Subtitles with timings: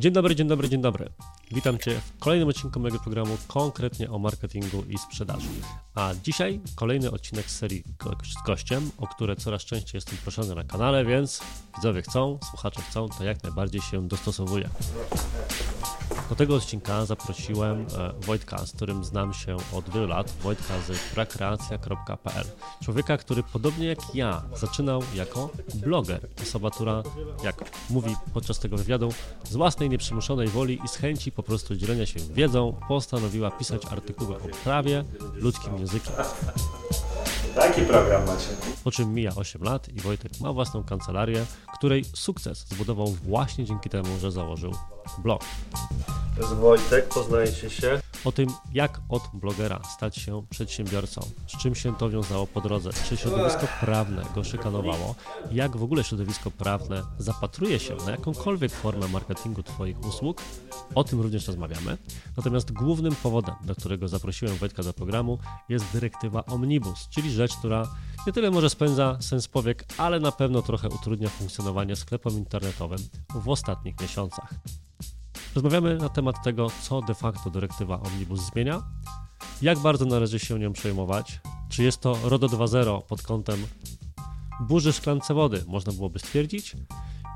[0.00, 1.10] Dzień dobry, dzień dobry, dzień dobry.
[1.50, 5.48] Witam Cię w kolejnym odcinku mojego programu konkretnie o marketingu i sprzedaży.
[5.94, 7.84] A dzisiaj kolejny odcinek serii
[8.42, 11.40] z gościem, o które coraz częściej jestem proszony na kanale, więc
[11.76, 14.68] widzowie chcą, słuchacze chcą, to jak najbardziej się dostosowuję.
[16.28, 21.14] Do tego odcinka zaprosiłem e, Wojtka, z którym znam się od wielu lat, Wojtka z
[21.14, 22.44] prakreacja.pl.
[22.82, 26.28] Człowieka, który podobnie jak ja zaczynał jako bloger.
[26.42, 27.02] Osoba, która,
[27.44, 29.12] jak mówi podczas tego wywiadu,
[29.44, 34.36] z własnej nieprzymuszonej woli i z chęci po prostu dzielenia się wiedzą postanowiła pisać artykuły
[34.36, 36.12] o prawie ludzkim językiem.
[37.54, 38.48] Taki program macie.
[38.84, 43.90] Po czym mija 8 lat i Wojtek ma własną kancelarię, której sukces zbudował właśnie dzięki
[43.90, 44.74] temu, że założył
[45.18, 45.44] blog.
[46.36, 48.00] To jest Wojtek, poznajecie się.
[48.24, 52.90] O tym, jak od blogera stać się przedsiębiorcą, z czym się to wiązało po drodze,
[53.08, 55.14] czy środowisko prawne go szykanowało,
[55.52, 60.42] jak w ogóle środowisko prawne zapatruje się na jakąkolwiek formę marketingu Twoich usług,
[60.94, 61.98] o tym również rozmawiamy.
[62.36, 67.88] Natomiast głównym powodem, dla którego zaprosiłem Wojtka do programu, jest dyrektywa Omnibus, czyli rzecz, która
[68.26, 72.98] nie tyle może spędza sens powiek, ale na pewno trochę utrudnia funkcjonowanie sklepom internetowym
[73.34, 74.54] w ostatnich miesiącach.
[75.54, 78.82] Rozmawiamy na temat tego, co de facto dyrektywa Omnibus zmienia,
[79.62, 83.66] jak bardzo należy się nią przejmować, czy jest to RODO 2.0 pod kątem
[84.60, 86.76] burzy szklance wody, można byłoby stwierdzić,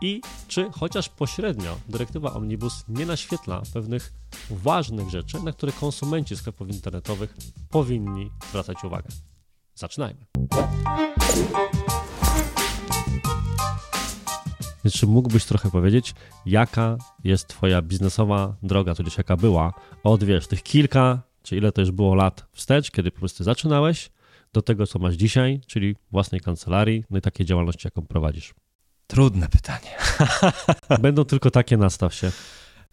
[0.03, 4.13] i czy chociaż pośrednio dyrektywa Omnibus nie naświetla pewnych
[4.51, 7.37] ważnych rzeczy, na które konsumenci sklepów internetowych
[7.71, 9.09] powinni zwracać uwagę.
[9.75, 10.27] Zaczynajmy.
[14.85, 16.15] Więc czy mógłbyś trochę powiedzieć,
[16.47, 19.73] jaka jest twoja biznesowa droga, tudzież jaka była,
[20.05, 24.11] od wiesz, tych kilka, czy ile to już było lat wstecz, kiedy po prostu zaczynałeś,
[24.53, 28.55] do tego, co masz dzisiaj, czyli własnej kancelarii, no i takiej działalności, jaką prowadzisz?
[29.07, 29.91] Trudne pytanie.
[31.03, 32.33] Będą tylko takie, nastaw się.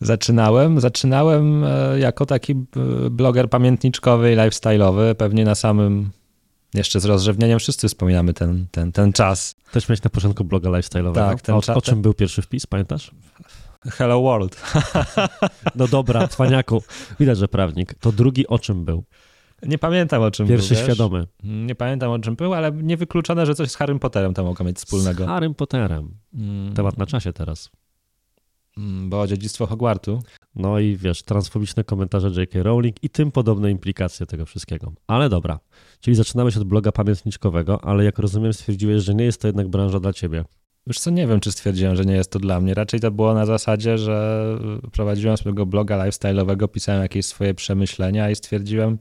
[0.02, 6.12] Zaczynałem, zaczynałem e, jako taki e, bloger pamiętniczkowy i lifestyle'owy, pewnie na samym
[6.74, 9.56] jeszcze z rozrzewnieniem wszyscy wspominamy ten, ten, ten czas.
[9.72, 11.14] Też miałeś na początku bloga lifestyle'owego.
[11.14, 13.12] Tak, ten o, o czym był pierwszy wpis, pamiętasz?
[13.86, 14.62] Hello World.
[15.76, 16.84] No dobra, cwaniaku.
[17.20, 17.94] Widać, że prawnik.
[17.94, 19.04] To drugi o czym był?
[19.64, 20.78] Nie pamiętam o czym Pierwszy był.
[20.78, 21.28] Pierwszy świadomy.
[21.44, 24.78] Nie pamiętam o czym był, ale niewykluczone, że coś z Harrym Potterem tam mogło mieć
[24.78, 25.24] wspólnego.
[25.24, 26.18] Z Harrym Potterem.
[26.34, 27.70] Mm, Temat na czasie teraz.
[28.78, 30.20] Mm, Bo dziedzictwo Hogwartu.
[30.56, 32.64] No i wiesz, transfobiczne komentarze J.K.
[32.64, 34.94] Rowling i tym podobne implikacje tego wszystkiego.
[35.08, 35.60] Ale dobra,
[36.00, 40.00] czyli zaczynałeś od bloga pamiętniczkowego, ale jak rozumiem stwierdziłeś, że nie jest to jednak branża
[40.00, 40.44] dla ciebie.
[40.88, 42.74] Już co, nie wiem, czy stwierdziłem, że nie jest to dla mnie.
[42.74, 44.46] Raczej to było na zasadzie, że
[44.92, 48.98] prowadziłem swojego bloga lifestyle'owego, pisałem jakieś swoje przemyślenia i stwierdziłem,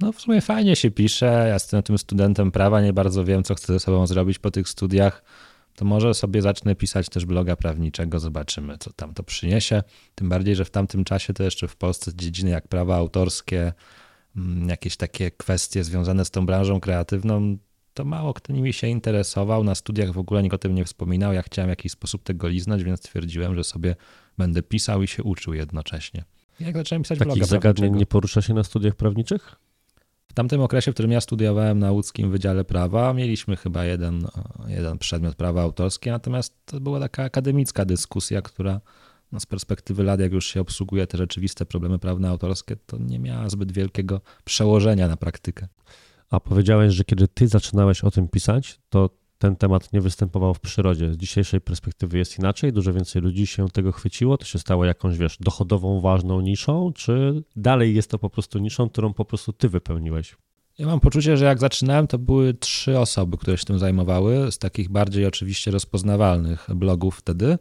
[0.00, 3.54] no w sumie fajnie się pisze, ja jestem tym studentem prawa, nie bardzo wiem, co
[3.54, 5.22] chcę ze sobą zrobić po tych studiach,
[5.74, 9.82] to może sobie zacznę pisać też bloga prawniczego, zobaczymy, co tam to przyniesie.
[10.14, 13.72] Tym bardziej, że w tamtym czasie to jeszcze w Polsce dziedziny jak prawa autorskie,
[14.36, 17.56] mm, jakieś takie kwestie związane z tą branżą kreatywną,
[17.94, 19.64] to mało kto nimi się interesował.
[19.64, 21.32] Na studiach w ogóle nikt o tym nie wspominał.
[21.32, 23.96] Ja chciałem w jakiś sposób tego liznąć, więc stwierdziłem, że sobie
[24.38, 26.24] będę pisał i się uczył jednocześnie.
[26.60, 27.98] Jak zacząłem pisać Takich bloga zagadnień prawniczego.
[27.98, 29.56] nie porusza się na studiach prawniczych?
[30.32, 34.26] W tamtym okresie, w którym ja studiowałem na łódzkim Wydziale Prawa, mieliśmy chyba jeden,
[34.66, 38.80] jeden przedmiot prawa autorskie, natomiast to była taka akademicka dyskusja, która
[39.32, 43.18] no z perspektywy lat, jak już się obsługuje te rzeczywiste problemy prawne autorskie, to nie
[43.18, 45.68] miała zbyt wielkiego przełożenia na praktykę.
[46.30, 49.10] A powiedziałeś, że kiedy ty zaczynałeś o tym pisać, to
[49.42, 51.12] ten temat nie występował w przyrodzie.
[51.12, 55.18] Z dzisiejszej perspektywy jest inaczej, dużo więcej ludzi się tego chwyciło, to się stało jakąś,
[55.18, 59.68] wiesz, dochodową, ważną niszą, czy dalej jest to po prostu niszą, którą po prostu ty
[59.68, 60.36] wypełniłeś?
[60.78, 64.58] Ja mam poczucie, że jak zaczynałem, to były trzy osoby, które się tym zajmowały, z
[64.58, 67.58] takich bardziej oczywiście rozpoznawalnych blogów wtedy.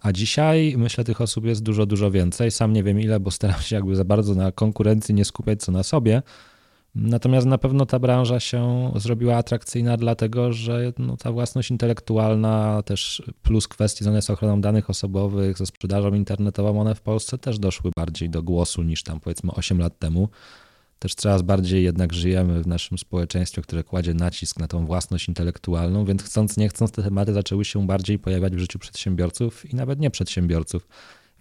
[0.00, 2.50] A dzisiaj myślę, tych osób jest dużo, dużo więcej.
[2.50, 5.72] Sam nie wiem ile, bo staram się jakby za bardzo na konkurencji nie skupiać co
[5.72, 6.22] na sobie.
[6.94, 13.22] Natomiast na pewno ta branża się zrobiła atrakcyjna, dlatego że no, ta własność intelektualna, też
[13.42, 17.90] plus kwestie związane z ochroną danych osobowych, ze sprzedażą internetową, one w Polsce też doszły
[17.96, 20.28] bardziej do głosu niż tam powiedzmy 8 lat temu.
[20.98, 26.04] Też coraz bardziej jednak żyjemy w naszym społeczeństwie, które kładzie nacisk na tą własność intelektualną,
[26.04, 30.00] więc chcąc, nie chcąc, te tematy zaczęły się bardziej pojawiać w życiu przedsiębiorców i nawet
[30.00, 30.88] nie przedsiębiorców.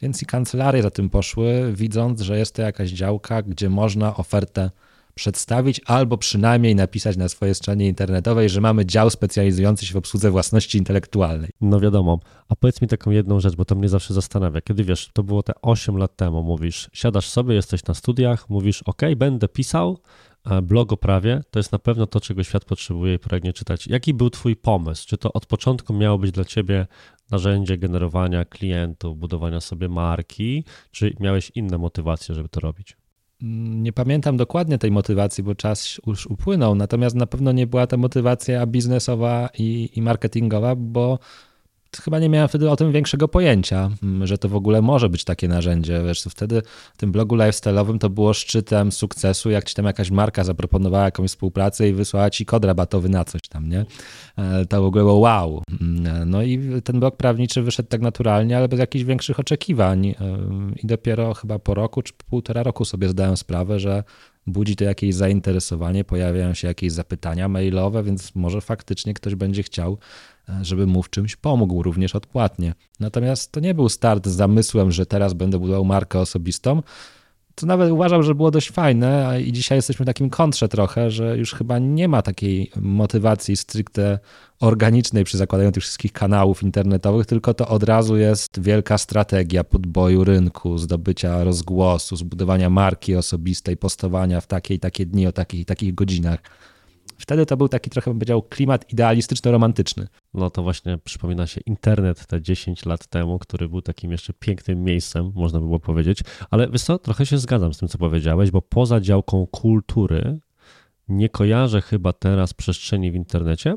[0.02, 4.70] Więc i kancelarie za tym poszły, widząc, że jest to jakaś działka, gdzie można ofertę
[5.16, 10.32] przedstawić albo przynajmniej napisać na swojej stronie internetowej, że mamy dział specjalizujący się w obsłudze
[10.32, 11.50] własności intelektualnej.
[11.62, 12.20] No wiadomo.
[12.50, 14.62] A powiedz mi taką jedną rzecz, bo to mnie zawsze zastanawia.
[14.62, 18.82] Kiedy wiesz, to było te 8 lat temu, mówisz, siadasz sobie, jesteś na studiach, mówisz,
[18.82, 20.00] ok, będę pisał,
[20.46, 23.88] e, blog o prawie to jest na pewno to, czego świat potrzebuje i pragnie czytać.
[23.88, 25.08] Jaki był Twój pomysł?
[25.08, 26.88] Czy to od początku miało być dla Ciebie
[27.32, 32.98] narzędzie generowania klientów, budowania sobie marki, czy miałeś inne motywacje, żeby to robić?
[33.46, 37.98] Nie pamiętam dokładnie tej motywacji, bo czas już upłynął, natomiast na pewno nie była to
[37.98, 41.20] motywacja biznesowa i, i marketingowa, bo
[41.98, 45.24] chyba nie miałem wtedy o tym większego pojęcia, mm, że to w ogóle może być
[45.24, 46.02] takie narzędzie.
[46.06, 46.62] Wiesz, wtedy
[46.94, 51.30] w tym blogu lifestyle'owym to było szczytem sukcesu, jak ci tam jakaś marka zaproponowała jakąś
[51.30, 53.86] współpracę i wysłała ci kod rabatowy na coś tam, nie?
[54.38, 55.64] E, to w ogóle było wow.
[55.82, 60.08] Mm, no i ten blog prawniczy wyszedł tak naturalnie, ale bez jakichś większych oczekiwań.
[60.08, 60.16] E,
[60.84, 64.04] I dopiero chyba po roku czy półtora roku sobie zdałem sprawę, że
[64.48, 69.98] budzi to jakieś zainteresowanie, pojawiają się jakieś zapytania mailowe, więc może faktycznie ktoś będzie chciał
[70.62, 72.74] żeby mu w czymś pomógł, również odpłatnie.
[73.00, 76.82] Natomiast to nie był start z zamysłem, że teraz będę budował markę osobistą.
[77.56, 81.38] To nawet uważam, że było dość fajne, i dzisiaj jesteśmy w takim kontrze trochę, że
[81.38, 84.20] już chyba nie ma takiej motywacji stricte
[84.60, 90.24] organicznej przy zakładaniu tych wszystkich kanałów internetowych, tylko to od razu jest wielka strategia podboju
[90.24, 95.66] rynku, zdobycia rozgłosu, zbudowania marki osobistej, postowania w takie i takie dni o takich i
[95.66, 96.40] takich godzinach.
[97.24, 100.08] Wtedy to był taki trochę, bym powiedział, klimat idealistyczno-romantyczny.
[100.34, 104.84] No to właśnie przypomina się internet te 10 lat temu, który był takim jeszcze pięknym
[104.84, 106.20] miejscem, można by było powiedzieć.
[106.50, 110.40] Ale wiesz co, trochę się zgadzam z tym, co powiedziałeś, bo poza działką kultury
[111.08, 113.76] nie kojarzę chyba teraz przestrzeni w internecie,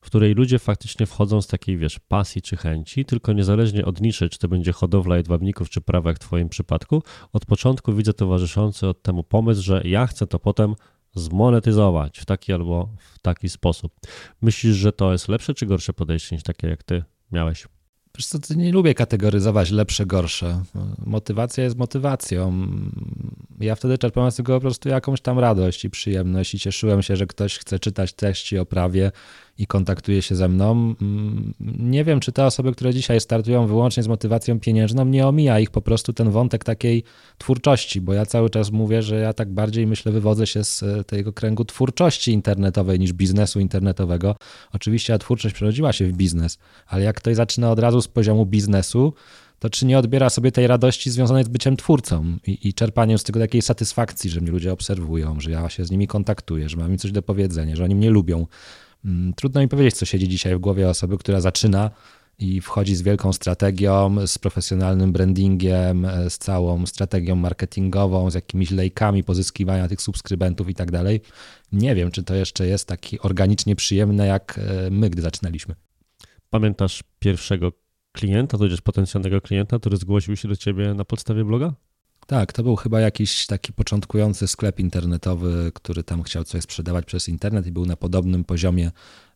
[0.00, 4.28] w której ludzie faktycznie wchodzą z takiej, wiesz, pasji czy chęci, tylko niezależnie od niszy,
[4.28, 8.86] czy to będzie hodowla jedwabników, czy prawa, jak w Twoim przypadku, od początku widzę towarzyszący
[8.88, 10.74] od temu pomysł, że ja chcę to potem
[11.14, 13.92] zmonetyzować w taki albo w taki sposób.
[14.42, 17.66] Myślisz, że to jest lepsze czy gorsze podejście niż takie, jak ty miałeś?
[18.16, 20.62] Wiesz co, nie lubię kategoryzować lepsze, gorsze.
[21.06, 22.66] Motywacja jest motywacją.
[23.60, 27.16] Ja wtedy czerpałem z tego po prostu jakąś tam radość i przyjemność i cieszyłem się,
[27.16, 29.12] że ktoś chce czytać treści o prawie
[29.60, 30.94] i kontaktuje się ze mną.
[31.02, 35.60] Mm, nie wiem, czy te osoby, które dzisiaj startują wyłącznie z motywacją pieniężną, nie omija
[35.60, 37.04] ich po prostu ten wątek takiej
[37.38, 41.04] twórczości, bo ja cały czas mówię, że ja tak bardziej myślę, wywodzę się z e,
[41.04, 44.36] tego kręgu twórczości internetowej niż biznesu internetowego.
[44.72, 48.46] Oczywiście ta twórczość przerodziła się w biznes, ale jak ktoś zaczyna od razu z poziomu
[48.46, 49.12] biznesu,
[49.60, 53.24] to czy nie odbiera sobie tej radości związanej z byciem twórcą i, i, czerpaniem z
[53.24, 56.90] tego takiej satysfakcji, że mnie ludzie obserwują, że ja się z nimi kontaktuję, że mam
[56.90, 58.46] im coś do powiedzenia, że oni mnie lubią.
[59.04, 61.90] Mm, trudno mi powiedzieć, co siedzi dzisiaj w głowie osoby, która zaczyna
[62.38, 68.70] i wchodzi z wielką strategią, z profesjonalnym brandingiem, e, z całą strategią marketingową, z jakimiś
[68.70, 71.20] lejkami pozyskiwania tych subskrybentów i tak dalej.
[71.72, 75.74] Nie wiem, czy to jeszcze jest taki organicznie przyjemne, jak e, my, gdy zaczynaliśmy.
[76.50, 77.72] Pamiętasz pierwszego
[78.12, 81.74] klienta, tudzież potencjalnego klienta, który zgłosił się do ciebie na podstawie bloga?
[82.30, 87.28] Tak, to był chyba jakiś taki początkujący sklep internetowy, który tam chciał coś sprzedawać przez
[87.28, 88.90] internet i był na podobnym poziomie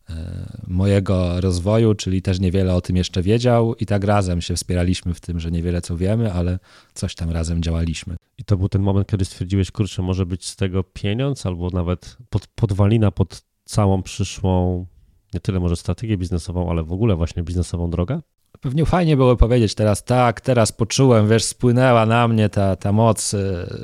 [0.09, 5.13] e, mojego rozwoju, czyli też niewiele o tym jeszcze wiedział i tak razem się wspieraliśmy
[5.13, 6.59] w tym, że niewiele co wiemy, ale
[6.93, 8.15] coś tam razem działaliśmy.
[8.37, 12.17] I to był ten moment, kiedy stwierdziłeś, kurczę, może być z tego pieniądz albo nawet
[12.29, 14.85] pod, podwalina pod całą przyszłą,
[15.33, 18.21] nie tyle może strategię biznesową, ale w ogóle właśnie biznesową drogę?
[18.61, 23.33] Pewnie fajnie było powiedzieć teraz, tak, teraz poczułem, wiesz, spłynęła na mnie ta, ta moc
[23.33, 23.37] e,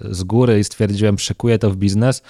[0.10, 2.22] z góry i stwierdziłem, przekuję to w biznes.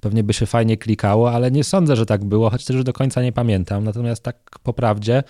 [0.00, 2.92] Pewnie by się fajnie klikało, ale nie sądzę, że tak było, choć też już do
[2.92, 3.84] końca nie pamiętam.
[3.84, 5.22] Natomiast tak po prawdzie,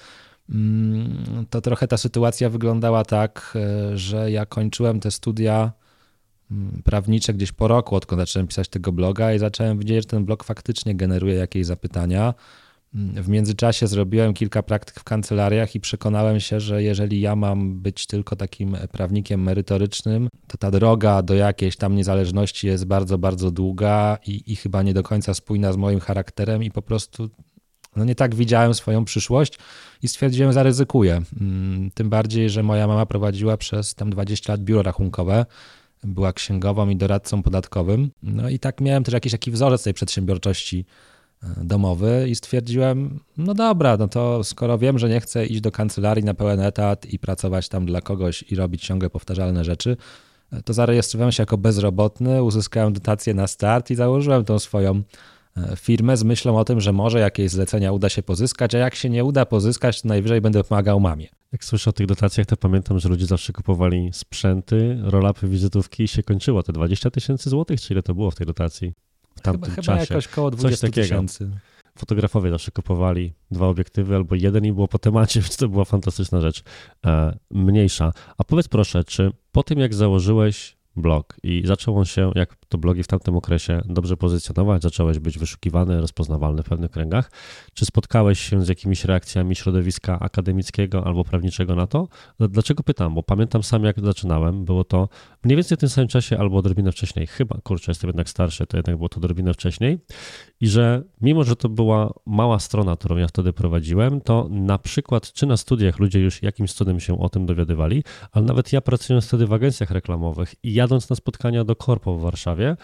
[0.51, 5.73] mm, to trochę ta sytuacja wyglądała tak, e, że ja kończyłem te studia
[6.51, 10.25] mm, prawnicze gdzieś po roku, odkąd zacząłem pisać tego bloga i zacząłem widzieć, że ten
[10.25, 12.35] blog faktycznie generuje jakieś zapytania
[12.95, 18.07] w międzyczasie zrobiłem kilka praktyk w kancelariach i przekonałem się, że jeżeli ja mam być
[18.07, 24.19] tylko takim prawnikiem merytorycznym, to ta droga do jakiejś tam niezależności jest bardzo, bardzo długa
[24.27, 27.31] i, i chyba nie do końca spójna z moim charakterem i po prostu
[27.97, 29.59] no nie tak widziałem swoją przyszłość
[30.03, 31.23] i stwierdziłem, zaryzykuję.
[31.41, 35.47] Mm, tym bardziej, że moja mama prowadziła przez tam 20 lat biuro rachunkowe,
[36.05, 38.11] była księgową i doradcą podatkowym.
[38.23, 40.85] No i tak miałem też jakiś taki wzorzec tej przedsiębiorczości
[41.57, 46.25] domowy i stwierdziłem, no dobra, no to skoro wiem, że nie chcę iść do kancelarii
[46.25, 49.97] na pełen etat i pracować tam dla kogoś i robić ciągle powtarzalne rzeczy,
[50.65, 55.03] to zarejestrowałem się jako bezrobotny, uzyskałem dotację na start i założyłem tą swoją
[55.57, 58.95] e, firmę z myślą o tym, że może jakieś zlecenia uda się pozyskać, a jak
[58.95, 61.29] się nie uda pozyskać, to najwyżej będę pomagał mamie.
[61.53, 66.09] Jak słyszę o tych dotacjach, to pamiętam, że ludzie zawsze kupowali sprzęty, rolapy, wizytówki i
[66.09, 66.63] się kończyło.
[66.63, 68.93] Te 20 tysięcy złotych, czy ile to było w tej dotacji?
[69.39, 70.07] W tamtym chyba, czasie.
[70.07, 71.51] Chyba jakoś koło 20 tysięcy.
[71.99, 76.41] Fotografowie zawsze kupowali dwa obiektywy albo jeden i było po temacie, więc to była fantastyczna
[76.41, 76.63] rzecz.
[77.07, 78.13] E, mniejsza.
[78.39, 82.79] A powiedz proszę, czy po tym jak założyłeś blog i zaczął on się, jak to
[82.79, 87.31] blogi w tamtym okresie, dobrze pozycjonować, zacząłeś być wyszukiwany, rozpoznawalny w pewnych kręgach.
[87.75, 92.09] Czy spotkałeś się z jakimiś reakcjami środowiska akademickiego albo prawniczego na to?
[92.41, 93.15] Dlaczego pytam?
[93.15, 95.09] Bo pamiętam sam, jak zaczynałem, było to
[95.45, 98.77] mniej więcej w tym samym czasie albo odrobinę wcześniej, chyba, kurczę, jestem jednak starszy, to
[98.77, 99.99] jednak było to odrobinę wcześniej
[100.61, 105.33] i że mimo, że to była mała strona, którą ja wtedy prowadziłem, to na przykład
[105.33, 109.27] czy na studiach ludzie już jakimś cudem się o tym dowiadywali, ale nawet ja pracując
[109.27, 112.77] wtedy w agencjach reklamowych i jadąc na spotkania do korpo w Warszawie,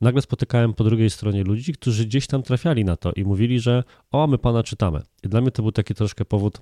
[0.00, 3.84] nagle spotykałem po drugiej stronie ludzi, którzy gdzieś tam trafiali na to i mówili, że
[4.10, 5.02] o, my pana czytamy.
[5.22, 6.60] I dla mnie to był taki troszkę powód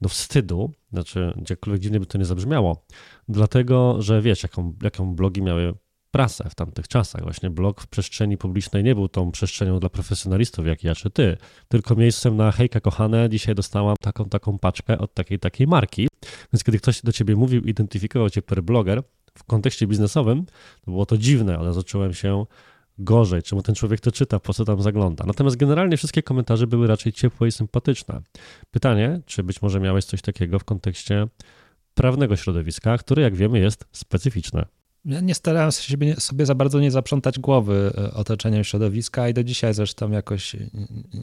[0.00, 2.84] do wstydu, znaczy, jakkolwiek dziwnie by to nie zabrzmiało,
[3.28, 5.74] dlatego, że wiesz, jaką, jaką blogi miały
[6.10, 7.22] prasę w tamtych czasach.
[7.22, 11.36] Właśnie blog w przestrzeni publicznej nie był tą przestrzenią dla profesjonalistów jak ja czy ty,
[11.68, 16.08] tylko miejscem na hejka kochane, dzisiaj dostałam taką, taką paczkę od takiej, takiej marki.
[16.52, 19.02] Więc kiedy ktoś do ciebie mówił, identyfikował cię per bloger
[19.38, 20.46] w kontekście biznesowym,
[20.84, 22.44] to było to dziwne, ale zacząłem się
[22.98, 25.24] gorzej, czemu ten człowiek to czyta, po co tam zagląda.
[25.26, 28.20] Natomiast generalnie wszystkie komentarze były raczej ciepłe i sympatyczne.
[28.70, 31.26] Pytanie, czy być może miałeś coś takiego w kontekście
[31.94, 34.79] prawnego środowiska, które jak wiemy jest specyficzne.
[35.04, 39.44] Ja nie starałem się sobie za bardzo nie zaprzątać głowy e, otoczeniem środowiska i do
[39.44, 40.56] dzisiaj zresztą jakoś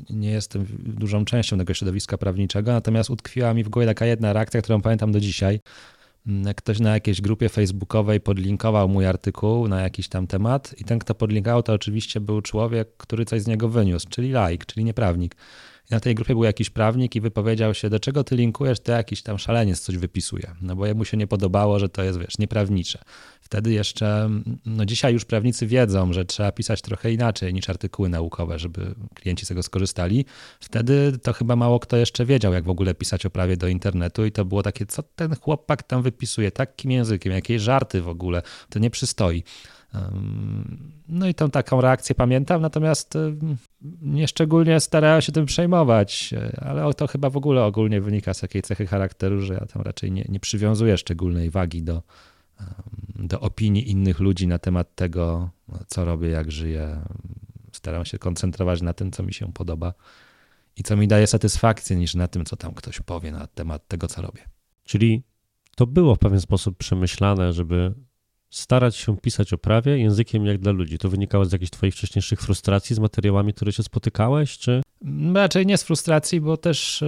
[0.10, 4.62] nie jestem dużą częścią tego środowiska prawniczego, natomiast utkwiła mi w głowie taka jedna reakcja,
[4.62, 5.60] którą pamiętam do dzisiaj.
[6.28, 11.00] Mm, ktoś na jakiejś grupie facebookowej podlinkował mój artykuł na jakiś tam temat i ten,
[11.00, 15.36] kto podlinkował, to oczywiście był człowiek, który coś z niego wyniósł, czyli laik, czyli nieprawnik.
[15.92, 18.92] I na tej grupie był jakiś prawnik i wypowiedział się, do czego ty linkujesz, to
[18.92, 20.52] jakiś tam szaleniec coś wypisuje.
[20.62, 23.00] No bo jemu się nie podobało, że to jest, wiesz, nieprawnicze.
[23.48, 24.30] Wtedy jeszcze,
[24.66, 29.46] no dzisiaj już prawnicy wiedzą, że trzeba pisać trochę inaczej niż artykuły naukowe, żeby klienci
[29.46, 30.26] z tego skorzystali.
[30.60, 34.26] Wtedy to chyba mało kto jeszcze wiedział, jak w ogóle pisać o prawie do internetu
[34.26, 38.42] i to było takie, co ten chłopak tam wypisuje, takim językiem, jakieś żarty w ogóle,
[38.70, 39.44] to nie przystoi.
[41.08, 43.18] No i tą taką reakcję pamiętam, natomiast
[44.02, 48.88] nieszczególnie starałem się tym przejmować, ale to chyba w ogóle ogólnie wynika z takiej cechy
[48.88, 52.04] charakteru, że ja tam raczej nie, nie przywiązuję szczególnej wagi do,
[53.16, 55.50] do opinii innych ludzi na temat tego,
[55.88, 57.02] co robię, jak żyję.
[57.72, 59.94] Staram się koncentrować na tym, co mi się podoba
[60.78, 64.08] i co mi daje satysfakcję, niż na tym, co tam ktoś powie na temat tego,
[64.08, 64.42] co robię.
[64.84, 65.24] Czyli
[65.76, 67.94] to było w pewien sposób przemyślane, żeby
[68.50, 70.98] starać się pisać o prawie językiem jak dla ludzi.
[70.98, 74.82] To wynikało z jakichś twoich wcześniejszych frustracji z materiałami, które się spotykałeś, czy?
[75.34, 77.04] Raczej nie z frustracji, bo też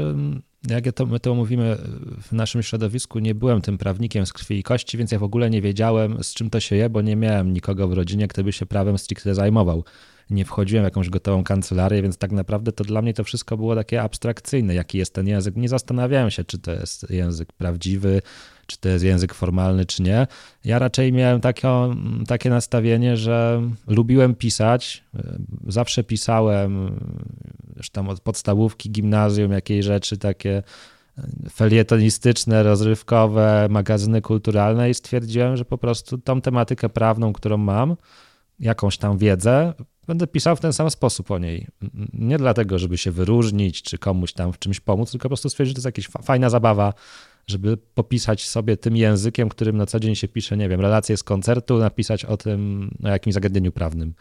[0.67, 1.77] jak to, my to mówimy
[2.21, 5.49] w naszym środowisku, nie byłem tym prawnikiem z krwi i kości, więc ja w ogóle
[5.49, 8.51] nie wiedziałem, z czym to się je, bo nie miałem nikogo w rodzinie, kto by
[8.51, 9.83] się prawem stricte zajmował.
[10.29, 13.75] Nie wchodziłem w jakąś gotową kancelarię, więc tak naprawdę to dla mnie to wszystko było
[13.75, 15.55] takie abstrakcyjne, jaki jest ten język.
[15.55, 18.21] Nie zastanawiałem się, czy to jest język prawdziwy,
[18.69, 20.27] czy to jest język formalny, czy nie.
[20.65, 21.67] Ja raczej miałem takie,
[22.27, 25.03] takie nastawienie, że lubiłem pisać.
[25.67, 26.99] Zawsze pisałem,
[27.73, 30.63] zresztą od podstawówki, gimnazjum, jakieś rzeczy takie
[31.51, 37.95] felietonistyczne, rozrywkowe, magazyny kulturalne i stwierdziłem, że po prostu tą tematykę prawną, którą mam,
[38.59, 39.73] jakąś tam wiedzę,
[40.07, 41.67] będę pisał w ten sam sposób o niej.
[42.13, 45.77] Nie dlatego, żeby się wyróżnić, czy komuś tam w czymś pomóc, tylko po prostu stwierdzić,
[45.77, 46.93] że to jest jakaś fajna zabawa,
[47.49, 51.23] żeby popisać sobie tym językiem, którym na co dzień się pisze, nie wiem, relacje z
[51.23, 54.13] koncertu, napisać o tym, o jakimś zagadnieniu prawnym.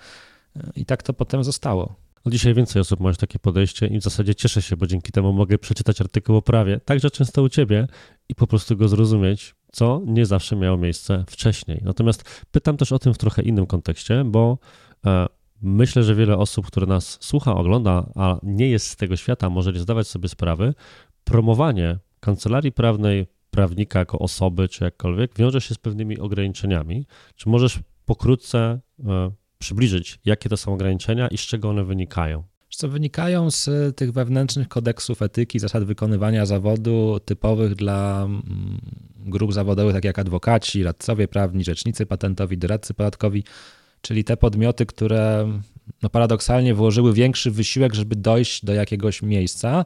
[0.76, 1.94] I tak to potem zostało.
[2.24, 5.32] No dzisiaj więcej osób ma takie podejście i w zasadzie cieszę się, bo dzięki temu
[5.32, 7.88] mogę przeczytać artykuł o prawie, także często u ciebie
[8.28, 11.80] i po prostu go zrozumieć, co nie zawsze miało miejsce wcześniej.
[11.84, 14.58] Natomiast pytam też o tym w trochę innym kontekście, bo
[15.06, 15.26] e,
[15.62, 19.72] myślę, że wiele osób, które nas słucha, ogląda, a nie jest z tego świata, może
[19.72, 20.74] nie zdawać sobie sprawy,
[21.24, 27.06] promowanie kancelarii prawnej, prawnika jako osoby czy jakkolwiek, wiąże się z pewnymi ograniczeniami.
[27.36, 32.44] Czy możesz pokrótce e, przybliżyć, jakie to są ograniczenia i z czego one wynikają?
[32.70, 38.80] Co wynikają z tych wewnętrznych kodeksów etyki, zasad wykonywania zawodu typowych dla mm,
[39.16, 43.44] grup zawodowych, tak jak adwokaci, radcowie prawni, rzecznicy patentowi, doradcy podatkowi,
[44.00, 45.52] czyli te podmioty, które
[46.02, 49.84] no paradoksalnie włożyły większy wysiłek, żeby dojść do jakiegoś miejsca,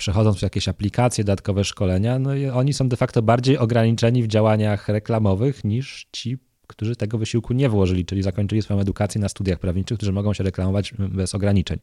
[0.00, 4.26] przechodząc przez jakieś aplikacje, dodatkowe szkolenia, no i oni są de facto bardziej ograniczeni w
[4.26, 9.58] działaniach reklamowych niż ci, którzy tego wysiłku nie włożyli, czyli zakończyli swoją edukację na studiach
[9.58, 11.78] prawniczych, którzy mogą się reklamować bez ograniczeń.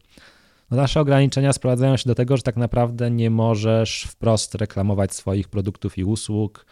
[0.71, 5.47] No nasze ograniczenia sprowadzają się do tego, że tak naprawdę nie możesz wprost reklamować swoich
[5.47, 6.65] produktów i usług,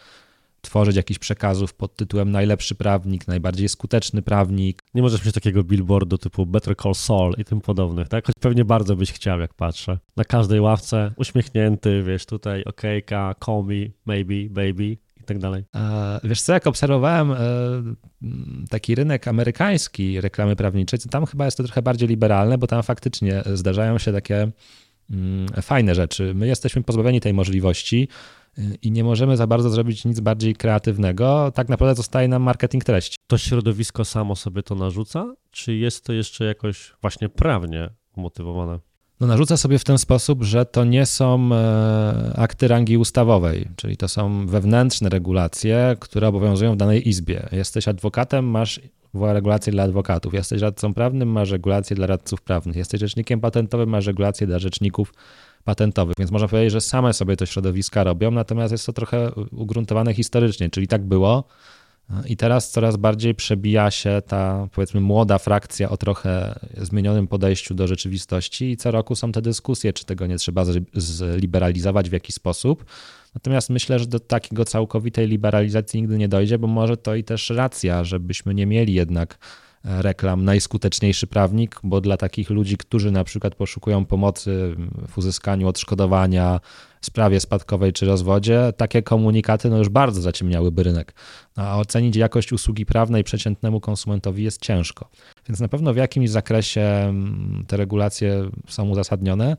[0.66, 4.82] tworzyć jakichś przekazów pod tytułem najlepszy prawnik, najbardziej skuteczny prawnik.
[4.94, 8.26] Nie możesz mieć takiego billboardu typu Better Call Saul i tym podobnych, tak?
[8.26, 9.98] Choć pewnie bardzo byś chciał, jak patrzę.
[10.16, 13.74] Na każdej ławce uśmiechnięty, wiesz, tutaj okejka, call me,
[14.06, 15.64] maybe, baby i tak dalej.
[16.24, 17.36] Wiesz co, jak obserwowałem e,
[18.70, 22.82] taki rynek amerykański reklamy prawniczej, to tam chyba jest to trochę bardziej liberalne, bo tam
[22.82, 24.50] faktycznie zdarzają się takie
[25.10, 26.34] mm, fajne rzeczy.
[26.34, 28.08] My jesteśmy pozbawieni tej możliwości
[28.82, 31.52] i nie możemy za bardzo zrobić nic bardziej kreatywnego.
[31.54, 33.16] Tak naprawdę zostaje nam marketing treści.
[33.26, 38.78] To środowisko samo sobie to narzuca, czy jest to jeszcze jakoś właśnie prawnie umotywowane?
[39.20, 43.96] No narzuca sobie w ten sposób, że to nie są e, akty rangi ustawowej, czyli
[43.96, 47.48] to są wewnętrzne regulacje, które obowiązują w danej izbie.
[47.52, 48.80] Jesteś adwokatem, masz
[49.14, 50.34] regulacje dla adwokatów.
[50.34, 52.76] Jesteś radcą prawnym, masz regulacje dla radców prawnych.
[52.76, 55.12] Jesteś rzecznikiem patentowym, masz regulacje dla rzeczników
[55.66, 56.14] patentowych.
[56.18, 60.70] Więc można powiedzieć, że same sobie to środowiska robią, natomiast jest to trochę ugruntowane historycznie,
[60.70, 61.44] czyli tak było.
[62.26, 67.86] I teraz coraz bardziej przebija się ta, powiedzmy, młoda frakcja o trochę zmienionym podejściu do
[67.86, 72.84] rzeczywistości, i co roku są te dyskusje, czy tego nie trzeba zliberalizować w jakiś sposób.
[73.34, 77.50] Natomiast myślę, że do takiego całkowitej liberalizacji nigdy nie dojdzie, bo może to i też
[77.50, 79.38] racja, żebyśmy nie mieli jednak
[79.86, 84.76] reklam najskuteczniejszy prawnik, bo dla takich ludzi, którzy na przykład poszukują pomocy
[85.08, 86.60] w uzyskaniu odszkodowania,
[87.00, 91.14] sprawie spadkowej czy rozwodzie, takie komunikaty no już bardzo zaciemniałyby rynek.
[91.56, 95.08] No, a ocenić jakość usługi prawnej przeciętnemu konsumentowi jest ciężko.
[95.48, 99.56] Więc na pewno w jakimś zakresie mm, te regulacje są uzasadnione.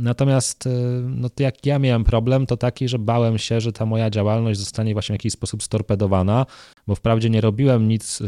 [0.00, 0.70] Natomiast y,
[1.02, 4.92] no, jak ja miałem problem, to taki, że bałem się, że ta moja działalność zostanie
[4.92, 6.46] właśnie w jakiś sposób storpedowana,
[6.86, 8.24] bo wprawdzie nie robiłem nic y,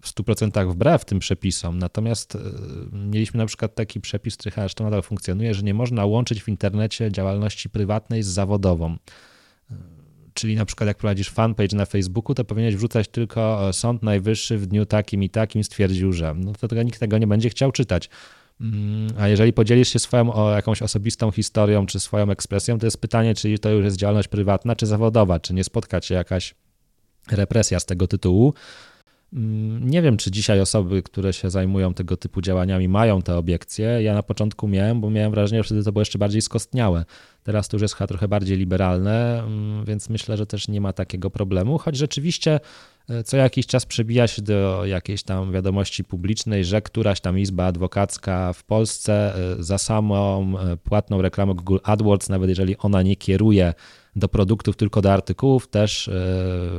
[0.00, 1.78] w 100% wbrew tym przepisom.
[1.78, 2.38] Natomiast y,
[2.92, 7.12] mieliśmy na przykład taki przepis, który zresztą nadal funkcjonuje, że nie można łączyć w internecie
[7.12, 8.96] działalności prywatnej z zawodową.
[10.34, 14.66] Czyli na przykład jak prowadzisz fanpage na Facebooku, to powinieneś wrzucać tylko Sąd Najwyższy w
[14.66, 18.10] dniu takim i takim stwierdził, że no to nikt tego nie będzie chciał czytać.
[18.60, 23.34] Mm, a jeżeli podzielisz się swoją jakąś osobistą historią czy swoją ekspresją, to jest pytanie,
[23.34, 26.54] czy to już jest działalność prywatna czy zawodowa, czy nie spotka się jakaś
[27.30, 28.54] represja z tego tytułu.
[29.32, 34.02] Mm, nie wiem, czy dzisiaj osoby, które się zajmują tego typu działaniami, mają te obiekcje.
[34.02, 37.04] Ja na początku miałem, bo miałem wrażenie, że wtedy to było jeszcze bardziej skostniałe.
[37.42, 40.92] Teraz to już jest chyba trochę bardziej liberalne, mm, więc myślę, że też nie ma
[40.92, 42.60] takiego problemu, choć rzeczywiście
[43.24, 48.52] co jakiś czas przebija się do jakiejś tam wiadomości publicznej, że któraś tam izba adwokacka
[48.52, 53.74] w Polsce e, za samą e, płatną reklamę Google AdWords, nawet jeżeli ona nie kieruje
[54.16, 56.10] do produktów, tylko do artykułów, też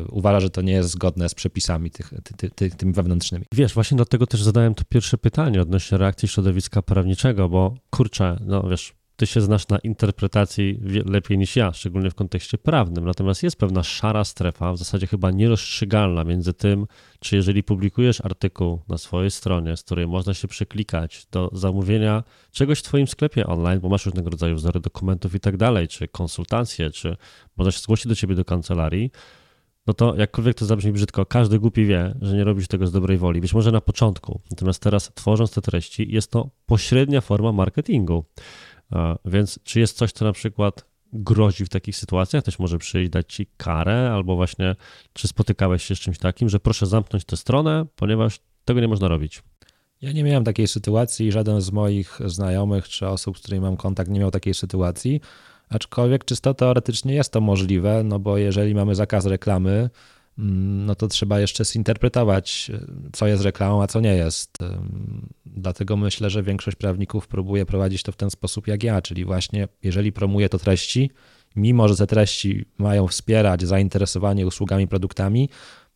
[0.09, 3.45] uważa, że to nie jest zgodne z przepisami tych, ty, ty, tymi wewnętrznymi.
[3.53, 8.63] Wiesz, właśnie dlatego też zadałem to pierwsze pytanie odnośnie reakcji środowiska prawniczego, bo kurczę, no
[8.69, 13.06] wiesz, ty się znasz na interpretacji lepiej niż ja, szczególnie w kontekście prawnym.
[13.06, 16.88] Natomiast jest pewna szara strefa, w zasadzie chyba nierozstrzygalna między tym,
[17.19, 22.80] czy jeżeli publikujesz artykuł na swojej stronie, z której można się przeklikać do zamówienia czegoś
[22.80, 26.91] w twoim sklepie online, bo masz różnego rodzaju wzory dokumentów i tak dalej, czy konsultacje,
[26.91, 27.17] czy
[27.58, 29.12] można się zgłosić do ciebie do kancelarii,
[29.88, 33.17] no to jakkolwiek to zabrzmi brzydko, każdy głupi wie, że nie robisz tego z dobrej
[33.17, 33.41] woli.
[33.41, 34.41] Być może na początku.
[34.51, 38.25] Natomiast teraz tworząc te treści, jest to pośrednia forma marketingu.
[39.26, 42.43] Więc czy jest coś, co na przykład grozi w takich sytuacjach?
[42.43, 44.76] Też może przyjść dać ci karę, albo właśnie
[45.13, 49.08] czy spotykałeś się z czymś takim, że proszę zamknąć tę stronę, ponieważ tego nie można
[49.08, 49.43] robić.
[50.02, 54.10] Ja nie miałem takiej sytuacji, żaden z moich znajomych czy osób, z którymi mam kontakt,
[54.10, 55.21] nie miał takiej sytuacji.
[55.69, 59.89] Aczkolwiek czysto teoretycznie jest to możliwe, no bo jeżeli mamy zakaz reklamy,
[60.38, 62.71] Mm, no to trzeba jeszcze zinterpretować,
[63.13, 64.58] co jest reklamą, a co nie jest.
[65.57, 69.67] Dlatego myślę, że większość prawników próbuje prowadzić to w ten sposób jak ja, czyli właśnie
[69.83, 71.11] jeżeli promuje to treści,
[71.55, 75.49] mimo że te treści mają wspierać zainteresowanie usługami, produktami,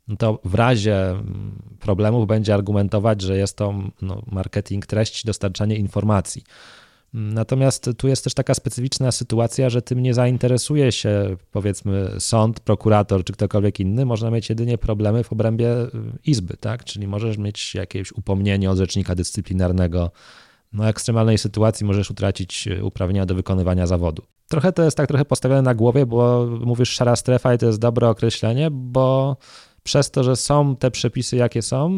[0.08, 5.76] no to w razie mm, problemów będzie argumentować, że jest to no, marketing treści, dostarczanie
[5.76, 6.43] informacji.
[7.13, 13.24] Natomiast tu jest też taka specyficzna sytuacja, że tym nie zainteresuje się powiedzmy sąd, prokurator
[13.24, 14.06] czy ktokolwiek inny.
[14.06, 15.89] Można mieć jedynie problemy w obrębie y,
[16.26, 16.84] izby, tak?
[16.84, 20.12] Czyli możesz mieć jakieś upomnienie od rzecznika dyscyplinarnego.
[20.74, 24.24] No, w ekstremalnej sytuacji możesz utracić y, uprawnienia do wykonywania zawodu.
[24.47, 27.80] Trochę to jest tak trochę postawione na głowie, bo mówisz szara strefa i to jest
[27.80, 29.38] dobre określenie, bo
[29.84, 31.91] przez to, że są te przepisy, jakie są,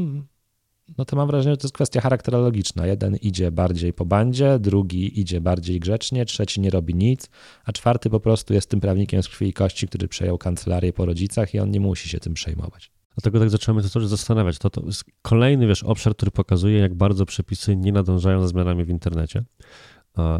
[0.97, 2.87] no to mam wrażenie, że to jest kwestia charakterologiczna.
[2.87, 7.29] Jeden idzie bardziej po bandzie, drugi idzie bardziej grzecznie, trzeci nie robi nic,
[7.65, 11.05] a czwarty po prostu jest tym prawnikiem z krwi i kości, który przejął kancelarię po
[11.05, 12.91] rodzicach i on nie musi się tym przejmować.
[13.15, 14.57] Dlatego tak zaczynamy to też zastanawiać.
[14.57, 18.85] To, to jest kolejny wiesz, obszar, który pokazuje, jak bardzo przepisy nie nadążają za zmianami
[18.85, 19.43] w internecie.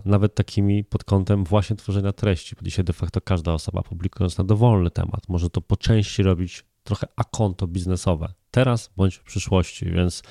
[0.05, 4.43] Nawet takimi pod kątem właśnie tworzenia treści, bo dzisiaj de facto każda osoba publikując na
[4.43, 10.23] dowolny temat może to po części robić trochę akonto biznesowe, teraz bądź w przyszłości, więc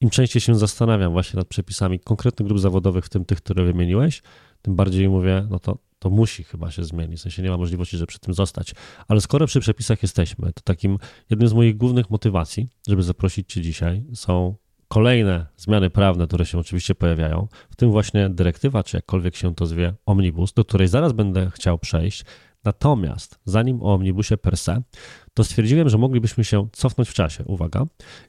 [0.00, 4.22] im częściej się zastanawiam właśnie nad przepisami konkretnych grup zawodowych, w tym tych, które wymieniłeś,
[4.62, 7.96] tym bardziej mówię, no to To musi chyba się zmienić, w sensie nie ma możliwości,
[7.96, 8.74] żeby przy tym zostać.
[9.08, 10.98] Ale skoro przy przepisach jesteśmy, to takim
[11.30, 14.56] jednym z moich głównych motywacji, żeby zaprosić Cię dzisiaj, są
[14.88, 19.66] kolejne zmiany prawne, które się oczywiście pojawiają, w tym właśnie dyrektywa, czy jakkolwiek się to
[19.66, 22.24] zwie, omnibus, do której zaraz będę chciał przejść.
[22.64, 24.82] Natomiast zanim o omnibusie per se,
[25.34, 27.84] to stwierdziłem, że moglibyśmy się cofnąć w czasie, uwaga,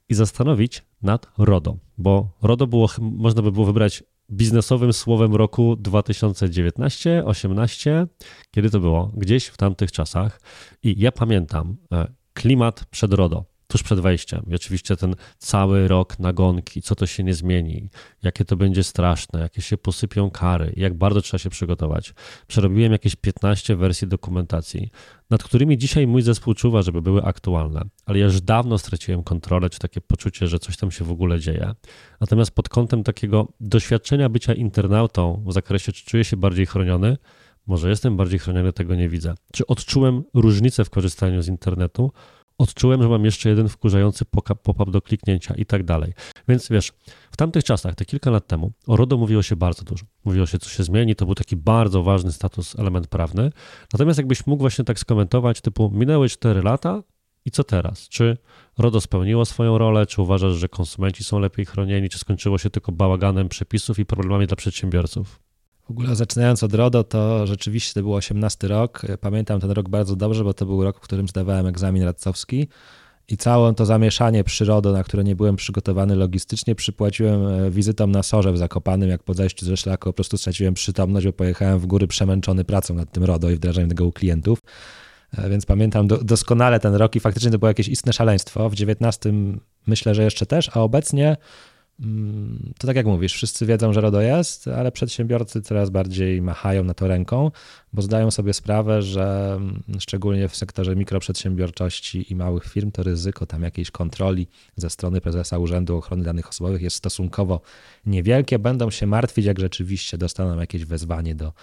[0.10, 8.08] i zastanowić nad RODO, bo RODO było, można by było wybrać biznesowym słowem roku 2019-18,
[8.52, 9.12] kiedy to było?
[9.18, 10.42] Gdzieś w tamtych czasach.
[10.84, 14.46] I ja pamiętam e, klimat przed RODO tuż przed wejściem.
[14.52, 17.90] I oczywiście ten cały rok nagonki, co to się nie zmieni,
[18.24, 22.14] jakie to będzie straszne, jakie się posypią kary, jak bardzo trzeba się przygotować.
[22.48, 24.90] Przerobiłem jakieś 15 wersji dokumentacji,
[25.30, 29.70] nad którymi dzisiaj mój zespół czuwa, żeby były aktualne, ale ja już dawno straciłem kontrolę,
[29.70, 31.74] czy takie poczucie, że coś tam się w ogóle dzieje.
[32.22, 37.18] Natomiast pod kątem takiego doświadczenia bycia internautą w zakresie, czy czuję się bardziej chroniony,
[37.68, 39.34] może jestem bardziej chroniony, tego nie widzę.
[39.54, 42.12] Czy odczułem różnicę w korzystaniu z internetu?
[42.62, 46.14] Odczułem, że mam jeszcze jeden wkurzający pop-up do kliknięcia i tak dalej.
[46.48, 46.92] Więc wiesz,
[47.32, 50.06] w tamtych czasach, te kilka lat temu, o RODO mówiło się bardzo dużo.
[50.26, 53.52] Mówiło się, co się zmieni, to był taki bardzo ważny status, element prawny.
[53.94, 57.04] Natomiast jakbyś mógł właśnie tak skomentować, typu minęły 4 lata
[57.46, 58.10] i co teraz?
[58.10, 58.38] Czy
[58.78, 60.06] RODO spełniło swoją rolę?
[60.06, 62.10] Czy uważasz, że konsumenci są lepiej chronieni?
[62.10, 65.40] Czy skończyło się tylko bałaganem przepisów i problemami dla przedsiębiorców?
[65.92, 69.02] W ogóle zaczynając od RODO, to rzeczywiście to był 18 rok.
[69.22, 72.68] Pamiętam ten rok bardzo dobrze, bo to był rok, w którym zdawałem egzamin radcowski
[73.28, 78.08] i całe to zamieszanie przy RODO, na które nie byłem przygotowany logistycznie, przypłaciłem e, wizytą
[78.08, 81.80] na Sorze w Zakopanym, jak po zejściu ze szlaku po prostu straciłem przytomność, bo pojechałem
[81.80, 84.60] w góry przemęczony pracą nad tym RODO i wdrażaniem tego u klientów.
[85.38, 88.70] E, więc pamiętam do, doskonale ten rok i faktycznie to było jakieś istne szaleństwo.
[88.70, 89.34] W 19
[89.88, 91.38] myślę, że jeszcze też, a obecnie
[92.78, 96.94] to tak jak mówisz, wszyscy wiedzą, że RODO jest, ale przedsiębiorcy coraz bardziej machają na
[96.94, 97.52] to ręką,
[97.94, 103.46] bo zdają sobie sprawę, że mm, szczególnie w sektorze mikroprzedsiębiorczości i małych firm to ryzyko
[103.46, 107.62] tam jakiejś kontroli ze strony prezesa Urzędu Ochrony Danych Osobowych jest stosunkowo
[108.06, 108.60] niewielkie.
[108.60, 111.54] Będą się martwić, jak rzeczywiście dostaną jakieś wezwanie do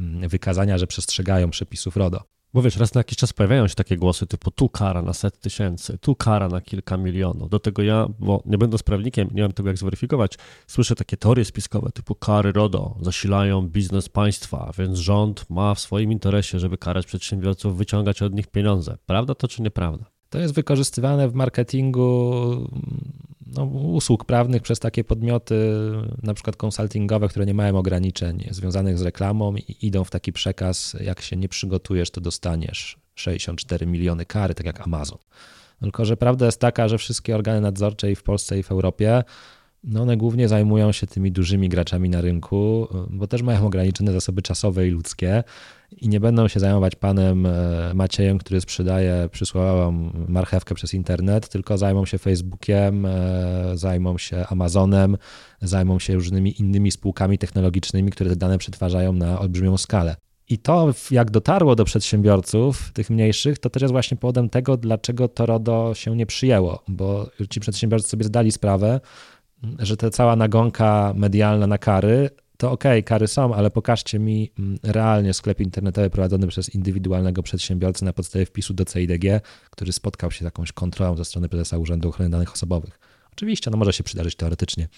[0.00, 2.35] mm, wykazania, że przestrzegają przepisów RODO.
[2.56, 5.40] Bo wiesz, raz na jakiś czas pojawiają się takie głosy typu tu kara na set
[5.40, 7.50] tysięcy, tu kara na kilka milionów.
[7.50, 10.34] Do tego ja, bo nie będąc prawnikiem, nie mam tego jak zweryfikować,
[10.66, 16.12] słyszę takie teorie spiskowe typu kary RODO zasilają biznes państwa, więc rząd ma w swoim
[16.12, 18.96] interesie, żeby karać przedsiębiorców, wyciągać od nich pieniądze.
[19.06, 20.04] Prawda to czy nieprawda?
[20.30, 22.40] To jest wykorzystywane w marketingu
[23.46, 25.72] no, usług prawnych przez takie podmioty,
[26.22, 30.96] na przykład konsultingowe, które nie mają ograniczeń związanych z reklamą i idą w taki przekaz,
[31.00, 35.18] jak się nie przygotujesz, to dostaniesz 64 miliony kary, tak jak Amazon.
[35.80, 39.24] Tylko, że prawda jest taka, że wszystkie organy nadzorcze i w Polsce, i w Europie
[39.86, 44.42] no one głównie zajmują się tymi dużymi graczami na rynku, bo też mają ograniczone zasoby
[44.42, 45.44] czasowe i ludzkie
[45.92, 51.78] i nie będą się zajmować panem e, Maciejem, który sprzedaje przysłowiową marchewkę przez internet, tylko
[51.78, 55.16] zajmą się Facebookiem, e, zajmą się Amazonem,
[55.62, 60.16] zajmą się różnymi innymi spółkami technologicznymi, które te dane przetwarzają na olbrzymią skalę.
[60.48, 65.28] I to, jak dotarło do przedsiębiorców, tych mniejszych, to też jest właśnie powodem tego, dlaczego
[65.28, 69.00] to RODO się nie przyjęło, bo ci przedsiębiorcy sobie zdali sprawę,
[69.78, 74.50] że ta cała nagonka medialna na kary, to okej, okay, kary są, ale pokażcie mi
[74.58, 79.40] mm, realnie sklep internetowy prowadzony przez indywidualnego przedsiębiorcę na podstawie wpisu do CIDG,
[79.70, 82.98] który spotkał się z jakąś kontrolą ze strony prezesa Urzędu Ochrony Danych Osobowych.
[83.32, 84.88] Oczywiście, no może się przydarzyć teoretycznie.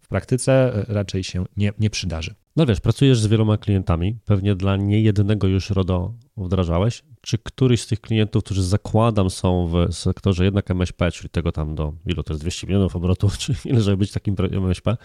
[0.00, 2.34] W praktyce e, raczej się nie, nie przydarzy.
[2.56, 7.02] No wiesz, pracujesz z wieloma klientami, pewnie dla niejednego już RODO wdrażałeś.
[7.20, 11.74] Czy któryś z tych klientów, którzy zakładam są w sektorze jednak MŚP, czyli tego tam
[11.74, 14.96] do, ilu to jest 200 milionów obrotów, czy ile żeby być takim MŚP,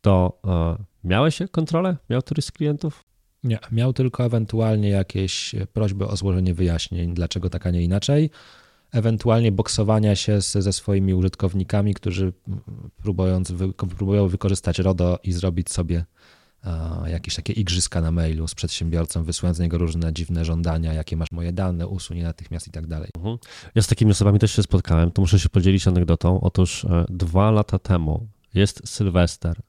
[0.00, 1.96] to e, miałeś kontrolę?
[2.10, 3.04] Miał któryś z klientów?
[3.44, 8.30] Nie, miał tylko ewentualnie jakieś prośby o złożenie wyjaśnień, dlaczego tak, a nie inaczej.
[8.92, 12.32] Ewentualnie boksowania się z, ze swoimi użytkownikami, którzy
[13.02, 16.04] próbując, wy, próbują wykorzystać RODO i zrobić sobie
[17.06, 21.32] jakieś takie igrzyska na mailu z przedsiębiorcą, wysyłając z niego różne dziwne żądania, jakie masz
[21.32, 23.10] moje dane, usuń natychmiast i tak dalej.
[23.16, 23.38] Mhm.
[23.74, 26.40] Ja z takimi osobami też się spotkałem, to muszę się podzielić anegdotą.
[26.40, 29.60] Otóż e, dwa lata temu jest Sylwester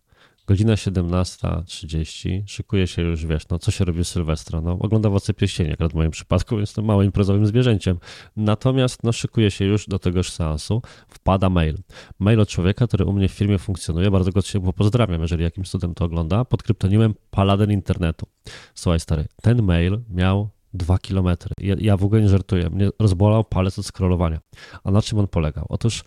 [0.47, 4.61] Godzina 17.30, szykuje się już, wiesz, no co się robi w Sylwestra?
[4.61, 7.97] No ogląda Władcę Pierścieni, akurat w moim przypadku jestem małym imprezowym zwierzęciem.
[8.35, 11.77] Natomiast no szykuje się już do tegoż seansu, wpada mail.
[12.19, 15.69] Mail od człowieka, który u mnie w firmie funkcjonuje, bardzo go ciepło pozdrawiam, jeżeli jakimś
[15.69, 18.25] cudem to ogląda, pod kryptonimem Paladin Internetu.
[18.73, 21.53] Słuchaj stary, ten mail miał dwa kilometry.
[21.59, 24.39] Ja, ja w ogóle nie żartuję, mnie rozbolał palec od scrollowania.
[24.83, 25.65] A na czym on polegał?
[25.69, 26.03] Otóż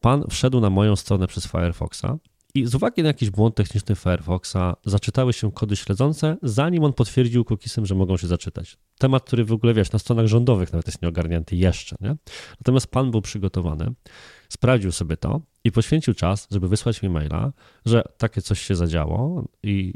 [0.00, 2.18] pan wszedł na moją stronę przez Firefoxa,
[2.54, 7.44] I z uwagi na jakiś błąd techniczny Firefoxa zaczytały się kody śledzące, zanim on potwierdził
[7.44, 8.78] cookiesem, że mogą się zaczytać.
[8.98, 12.16] Temat, który w ogóle, wiesz, na stronach rządowych nawet jest nieogarnięty jeszcze, nie?
[12.60, 13.92] Natomiast pan był przygotowany,
[14.48, 17.52] sprawdził sobie to i poświęcił czas, żeby wysłać mi maila,
[17.86, 19.94] że takie coś się zadziało i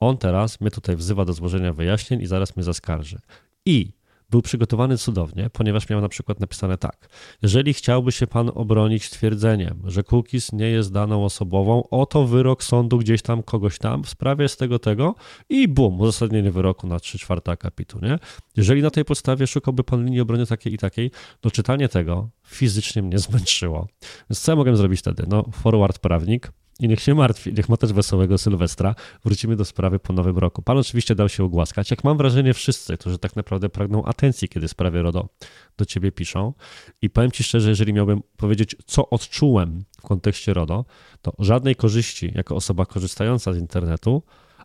[0.00, 3.18] on teraz mnie tutaj wzywa do złożenia wyjaśnień i zaraz mnie zaskarży.
[3.66, 3.97] I
[4.30, 7.08] był przygotowany cudownie, ponieważ miał na przykład napisane tak.
[7.42, 12.98] Jeżeli chciałby się pan obronić twierdzeniem, że cookies nie jest daną osobową, oto wyrok sądu
[12.98, 15.14] gdzieś tam, kogoś tam w sprawie z tego, tego
[15.48, 18.18] i bum, uzasadnienie wyroku na 3 czwarte akapitu, nie?
[18.56, 21.10] Jeżeli na tej podstawie szukałby pan linii obrony takiej i takiej,
[21.40, 23.88] to czytanie tego fizycznie mnie zmęczyło.
[24.30, 25.24] Więc co ja mogłem zrobić wtedy?
[25.28, 28.94] No, forward prawnik, i niech się martwi, niech ma też wesołego Sylwestra.
[29.24, 30.62] Wrócimy do sprawy po nowym roku.
[30.62, 31.90] Pan oczywiście dał się ugłaskać.
[31.90, 35.28] Jak mam wrażenie, wszyscy, którzy tak naprawdę pragną atencji, kiedy sprawy RODO
[35.76, 36.54] do ciebie piszą.
[37.02, 40.84] I powiem ci szczerze, jeżeli miałbym powiedzieć, co odczułem w kontekście RODO,
[41.22, 44.22] to żadnej korzyści jako osoba korzystająca z internetu,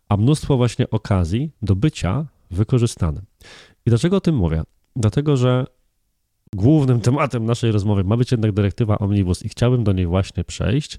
[0.08, 3.24] a mnóstwo właśnie okazji do bycia wykorzystanym.
[3.86, 4.62] I dlaczego o tym mówię?
[4.96, 5.66] Dlatego, że
[6.54, 10.98] głównym tematem naszej rozmowy ma być jednak dyrektywa Omnibus i chciałbym do niej właśnie przejść.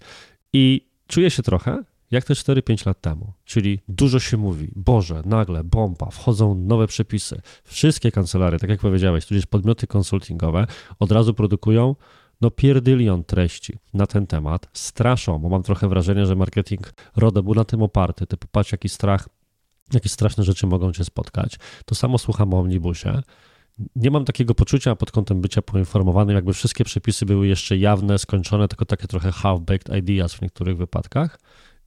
[0.54, 5.63] I czuję się trochę jak te 4-5 lat temu, czyli dużo się mówi, Boże, nagle,
[5.63, 7.41] bomba, wchodzą nowe przepisy.
[7.63, 10.67] Wszystkie kancelarie, tak jak powiedziałeś, tudzież podmioty konsultingowe
[10.99, 11.95] od razu produkują
[12.41, 17.53] no pierdylion treści na ten temat, straszą, bo mam trochę wrażenie, że marketing RODO był
[17.53, 19.29] na tym oparty, typu patrz jaki strach,
[19.93, 21.59] jakie straszne rzeczy mogą cię spotkać.
[21.85, 23.21] To samo słucham o omnibusie
[23.95, 28.67] nie mam takiego poczucia pod kątem bycia poinformowanym, jakby wszystkie przepisy były jeszcze jawne, skończone,
[28.67, 31.39] tylko takie trochę half-baked ideas w niektórych wypadkach.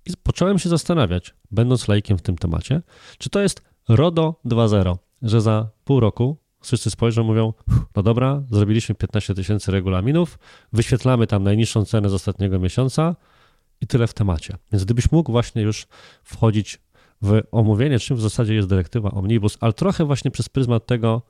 [0.06, 2.82] I począłem się zastanawiać, będąc lajkiem w tym temacie,
[3.18, 7.52] czy to jest RODO 2.0, że za pół roku wszyscy spojrzą, mówią,
[7.96, 10.38] no dobra, zrobiliśmy 15 tysięcy regulaminów,
[10.72, 13.16] wyświetlamy tam najniższą cenę z ostatniego miesiąca
[13.80, 14.56] i tyle w temacie.
[14.72, 15.86] Więc gdybyś mógł właśnie już
[16.22, 16.80] wchodzić
[17.22, 21.22] w omówienie, czym w zasadzie jest dyrektywa Omnibus, ale trochę właśnie przez pryzmat tego,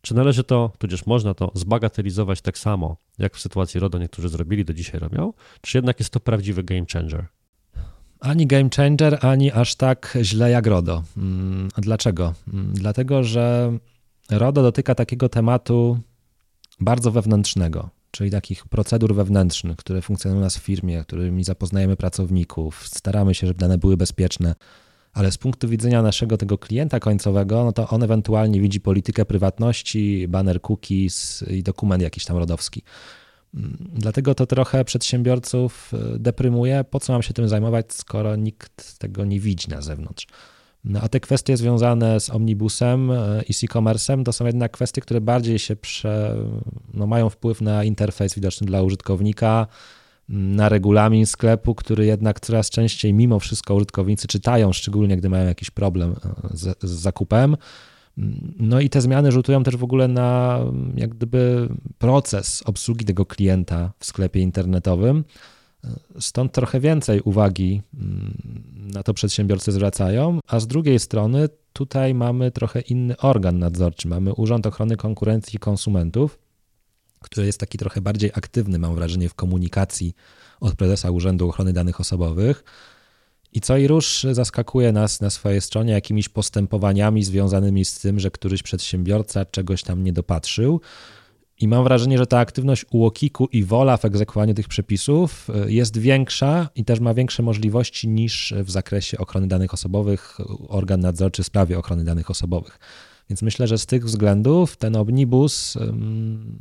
[0.00, 4.64] czy należy to, tudzież można to zbagatelizować tak samo, jak w sytuacji RODO niektórzy zrobili,
[4.64, 7.26] do dzisiaj robią, czy jednak jest to prawdziwy game changer?
[8.20, 11.02] Ani game changer, ani aż tak źle jak RODO.
[11.16, 12.34] Mm, dlaczego?
[12.52, 13.72] Mm, dlatego, że
[14.30, 15.98] RODO dotyka takiego tematu
[16.80, 22.88] bardzo wewnętrznego, czyli takich procedur wewnętrznych, które funkcjonują u nas w firmie, którymi zapoznajemy pracowników,
[22.88, 24.54] staramy się, żeby dane były bezpieczne,
[25.12, 30.28] ale z punktu widzenia naszego tego klienta końcowego, no to on ewentualnie widzi politykę prywatności,
[30.28, 32.82] banner cookies i dokument jakiś tam rodowski.
[33.54, 36.84] Mm, dlatego to trochę przedsiębiorców e, deprymuje.
[36.90, 40.26] Po co mam się tym zajmować, skoro nikt tego nie widzi na zewnątrz?
[40.84, 45.00] No, a te kwestie związane z omnibusem e, i z e-commerce'em to są jednak kwestie,
[45.00, 46.36] które bardziej się prze,
[46.94, 49.66] no, mają wpływ na interfejs widoczny dla użytkownika,
[50.30, 55.70] na regulamin sklepu, który jednak coraz częściej mimo wszystko użytkownicy czytają, szczególnie gdy mają jakiś
[55.70, 57.56] problem e, z, z zakupem.
[58.58, 60.60] No i te zmiany rzutują też w ogóle na
[60.96, 65.24] jak gdyby proces obsługi tego klienta w sklepie internetowym.
[66.18, 68.34] Stąd trochę więcej uwagi mm,
[68.92, 74.08] na to przedsiębiorcy zwracają, a z drugiej strony tutaj mamy trochę inny organ nadzorczy.
[74.08, 76.38] Mamy Urząd Ochrony Konkurencji i Konsumentów,
[77.24, 80.14] który jest taki trochę bardziej aktywny, mam wrażenie, w komunikacji
[80.60, 82.64] od prezesa Urzędu Ochrony Danych Osobowych.
[83.52, 88.30] I co i rusz zaskakuje nas na swojej stronie jakimiś postępowaniami związanymi z tym, że
[88.30, 90.80] któryś przedsiębiorca czegoś tam nie dopatrzył.
[91.60, 95.98] I mam wrażenie, że ta aktywność UOKiK-u i wola w egzekwowaniu tych przepisów e, jest
[95.98, 101.46] większa i też ma większe możliwości niż w zakresie ochrony danych osobowych organ nadzorczy w
[101.46, 102.78] sprawie ochrony danych osobowych.
[103.30, 105.78] Więc myślę, że z tych względów ten omnibus,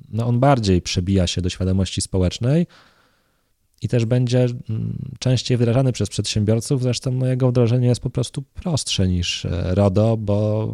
[0.10, 2.68] no on bardziej przebija się do świadomości społecznej
[3.82, 4.48] i też będzie
[5.20, 6.84] częściej wdrażany przez przedsiębiorców.
[6.84, 10.70] Zresztą no, jego wdrożenie jest po prostu prostsze niż e, RODO, bo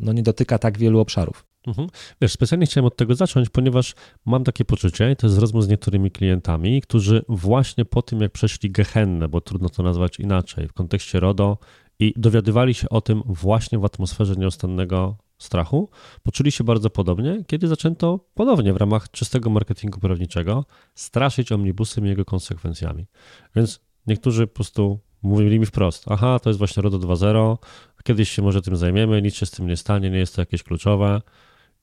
[0.00, 1.44] no, nie dotyka tak wielu obszarów.
[1.66, 1.88] Mhm.
[2.20, 5.64] Wiesz, specjalnie chciałem od tego zacząć, ponieważ mam takie poczucie, i to jest z rozmów
[5.64, 10.68] z niektórymi klientami, którzy właśnie po tym, jak przeszli gehennę, bo trudno to nazwać inaczej,
[10.68, 11.58] w kontekście RODO
[11.98, 15.90] i dowiadywali się o tym właśnie w atmosferze nieustannego strachu,
[16.22, 22.08] poczuli się bardzo podobnie, kiedy zaczęto ponownie w ramach czystego marketingu prawniczego straszyć omnibusem i
[22.08, 23.06] jego konsekwencjami.
[23.56, 27.56] Więc niektórzy po prostu mówili mi wprost, aha, to jest właśnie RODO 2.0,
[28.04, 30.62] kiedyś się może tym zajmiemy, nic się z tym nie stanie, nie jest to jakieś
[30.62, 31.22] kluczowe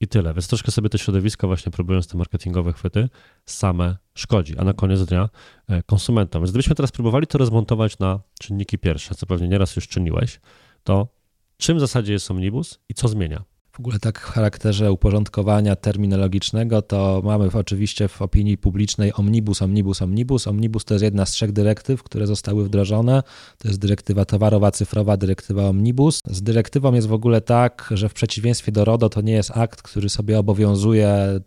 [0.00, 0.34] i tyle.
[0.34, 3.08] Więc troszkę sobie to środowisko właśnie próbując te marketingowe chwyty
[3.44, 5.28] same szkodzi, a na koniec dnia
[5.68, 6.42] e, konsumentom.
[6.42, 10.40] Więc gdybyśmy teraz próbowali to rozmontować na czynniki pierwsze, co pewnie nieraz już czyniłeś,
[10.84, 11.08] to
[11.56, 13.44] czym w zasadzie jest omnibus i co zmienia?
[13.76, 20.02] W ogóle tak w charakterze uporządkowania terminologicznego to mamy oczywiście w opinii publicznej omnibus, omnibus,
[20.02, 20.46] omnibus.
[20.46, 23.22] Omnibus to jest jedna z trzech dyrektyw, które zostały wdrożone.
[23.58, 26.20] To jest dyrektywa towarowa, cyfrowa, dyrektywa omnibus.
[26.26, 29.82] Z dyrektywą jest w ogóle tak, że w przeciwieństwie do RODO to nie jest akt,
[29.82, 31.42] który sobie obowiązuje mm,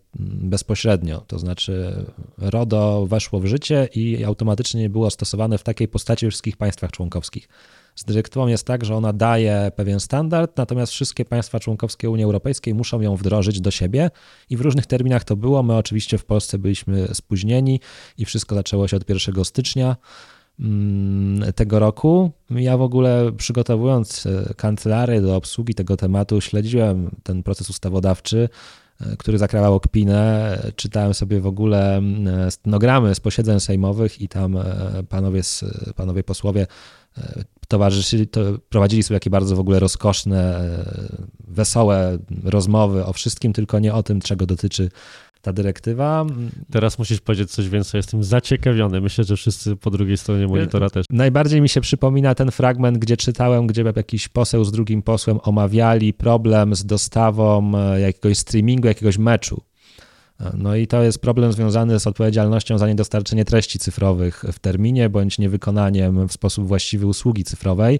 [0.49, 1.21] bezpośrednio.
[1.27, 2.05] To znaczy
[2.37, 7.49] RODO weszło w życie i automatycznie było stosowane w takiej postaci w wszystkich państwach członkowskich.
[7.99, 12.73] Z dyrektywą jest tak, że ona daje pewien standard, natomiast wszystkie państwa członkowskie Unii Europejskiej
[12.73, 14.09] muszą ją wdrożyć do siebie
[14.49, 15.63] i w różnych terminach to było.
[15.63, 17.79] My oczywiście w Polsce byliśmy spóźnieni
[18.17, 19.95] i wszystko zaczęło się od 1 stycznia
[20.59, 22.31] mm, tego roku.
[22.49, 28.49] Ja w ogóle przygotowując e, kancelarię do obsługi tego tematu, śledziłem ten proces ustawodawczy,
[29.01, 30.57] e, który zakrawał kpinę.
[30.75, 34.63] Czytałem sobie w ogóle mm, stenogramy z posiedzeń sejmowych i tam e,
[35.09, 35.41] panowie,
[35.95, 36.67] panowie posłowie
[37.67, 43.79] towarzyszyli, to prowadzili sobie takie bardzo w ogóle rozkoszne, e, wesołe rozmowy o wszystkim, tylko
[43.79, 44.89] nie o tym, czego dotyczy
[45.41, 46.25] ta dyrektywa.
[46.71, 49.01] Teraz musisz powiedzieć coś więcej, jestem zaciekawiony.
[49.01, 51.05] Myślę, że wszyscy po drugiej stronie monitora też.
[51.09, 56.13] Najbardziej mi się przypomina ten fragment, gdzie czytałem, gdzie jakiś poseł z drugim posłem omawiali
[56.13, 59.61] problem z dostawą e, jakiegoś streamingu, jakiegoś meczu.
[60.53, 65.39] No i to jest problem związany z odpowiedzialnością za niedostarczenie treści cyfrowych w terminie bądź
[65.39, 67.99] niewykonaniem w sposób właściwy usługi cyfrowej.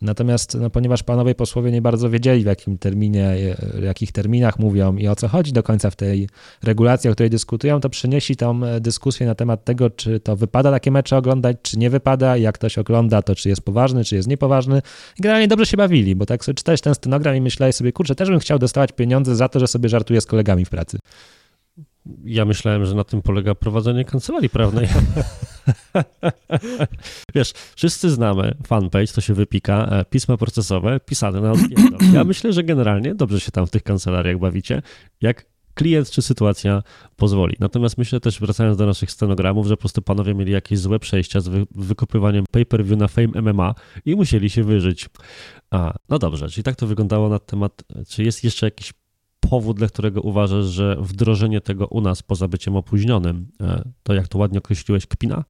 [0.00, 4.96] Natomiast no, ponieważ panowie posłowie nie bardzo wiedzieli, w jakim terminie, w jakich terminach mówią
[4.96, 6.28] i o co chodzi do końca w tej
[6.62, 10.90] regulacji, o której dyskutują, to przenieśli tą dyskusję na temat tego, czy to wypada takie
[10.90, 14.82] mecze oglądać, czy nie wypada, jak ktoś ogląda, to czy jest poważny, czy jest niepoważny.
[15.18, 18.14] I generalnie dobrze się bawili, bo tak sobie czytałeś ten stenogram i myślałeś sobie, kurczę,
[18.14, 20.98] też bym chciał dostawać pieniądze za to, że sobie żartuję z kolegami w pracy.
[22.24, 24.88] Ja myślałem, że na tym polega prowadzenie kancelarii prawnej.
[27.34, 32.00] Wiesz, wszyscy znamy fanpage, to się wypika, e, pismo procesowe pisane na odpierdol.
[32.12, 34.82] Ja myślę, że generalnie dobrze się tam w tych kancelariach bawicie,
[35.20, 36.82] jak klient czy sytuacja
[37.16, 37.56] pozwoli.
[37.60, 41.40] Natomiast myślę też, wracając do naszych stenogramów, że po prostu panowie mieli jakieś złe przejścia
[41.40, 45.08] z wy wykopywaniem pay-per-view na Fame MMA i musieli się wyżyć.
[45.70, 48.92] A, no dobrze, czyli tak to wyglądało na temat, czy jest jeszcze jakiś
[49.50, 54.28] powód, dla którego uważasz, że wdrożenie tego u nas poza byciem opóźnionym, e, to jak
[54.28, 55.44] to ładnie określiłeś, kpina?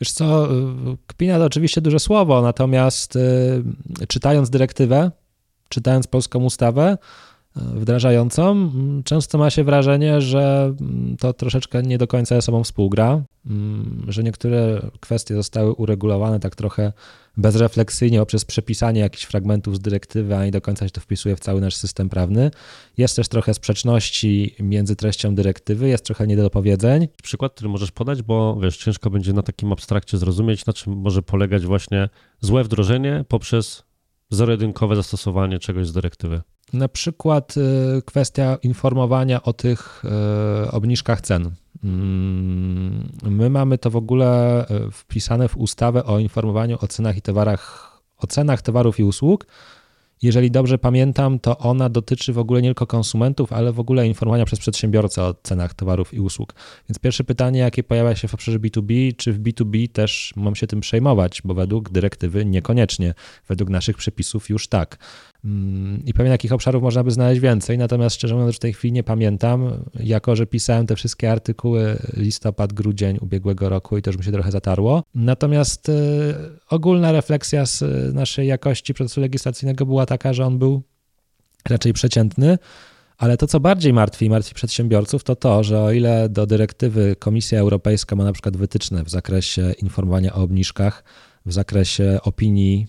[0.00, 3.62] Wiesz co, y, kpina to oczywiście duże słowo, natomiast y,
[4.08, 5.10] czytając dyrektywę,
[5.68, 6.98] czytając polską ustawę,
[7.56, 8.72] wdrażającą,
[9.04, 10.74] często ma się wrażenie, że
[11.18, 16.56] to troszeczkę nie do końca ze sobą współgra, mm, że niektóre kwestie zostały uregulowane tak
[16.56, 16.92] trochę
[17.36, 21.40] bezrefleksyjnie poprzez przepisanie jakichś fragmentów z dyrektywy, a nie do końca się to wpisuje w
[21.40, 22.50] cały nasz system prawny.
[22.98, 27.08] Jest też trochę sprzeczności między treścią dyrektywy, jest trochę niedopowiedzeń.
[27.22, 31.22] Przykład, który możesz podać, bo wiesz, ciężko będzie na takim abstrakcie zrozumieć, na czym może
[31.22, 32.08] polegać właśnie
[32.40, 33.82] złe wdrożenie poprzez
[34.30, 36.42] zero-jedynkowe zastosowanie czegoś z dyrektywy.
[36.72, 40.02] Na przykład y, kwestia informowania o tych
[40.64, 41.50] y, obniżkach cen.
[41.84, 47.22] Mm, my mamy to w ogóle y, wpisane w ustawę o informowaniu o cenach i
[47.22, 49.46] towarach, o cenach towarów i usług.
[50.22, 54.44] Jeżeli dobrze pamiętam, to ona dotyczy w ogóle nie tylko konsumentów, ale w ogóle informowania
[54.44, 56.54] przez przedsiębiorcę o cenach towarów i usług.
[56.88, 60.66] Więc pierwsze pytanie, jakie pojawia się w obszarze B2B, czy w B2B też mam się
[60.66, 63.14] tym przejmować, bo według dyrektywy niekoniecznie,
[63.48, 64.98] według naszych przepisów już tak.
[65.44, 68.92] Mm, I pewnie takich obszarów można by znaleźć więcej, natomiast szczerze mówiąc, w tej chwili
[68.92, 74.18] nie pamiętam, jako że pisałem te wszystkie artykuły listopad, grudzień ubiegłego roku i to już
[74.18, 75.02] mi się trochę zatarło.
[75.14, 75.92] Natomiast y,
[76.70, 80.82] ogólna refleksja z naszej jakości procesu legislacyjnego była taka, że on był
[81.68, 82.58] raczej przeciętny.
[83.18, 87.16] Ale to, co bardziej martwi i martwi przedsiębiorców, to to, że o ile do dyrektywy
[87.18, 91.04] Komisja Europejska ma na przykład wytyczne w zakresie informowania o obniżkach,
[91.46, 92.86] w zakresie opinii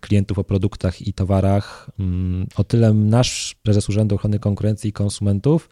[0.00, 1.90] klientów o produktach i towarach.
[1.98, 5.68] Mm, o tyle nasz prezes Urzędu Ochrony Konkurencji i Konsumentów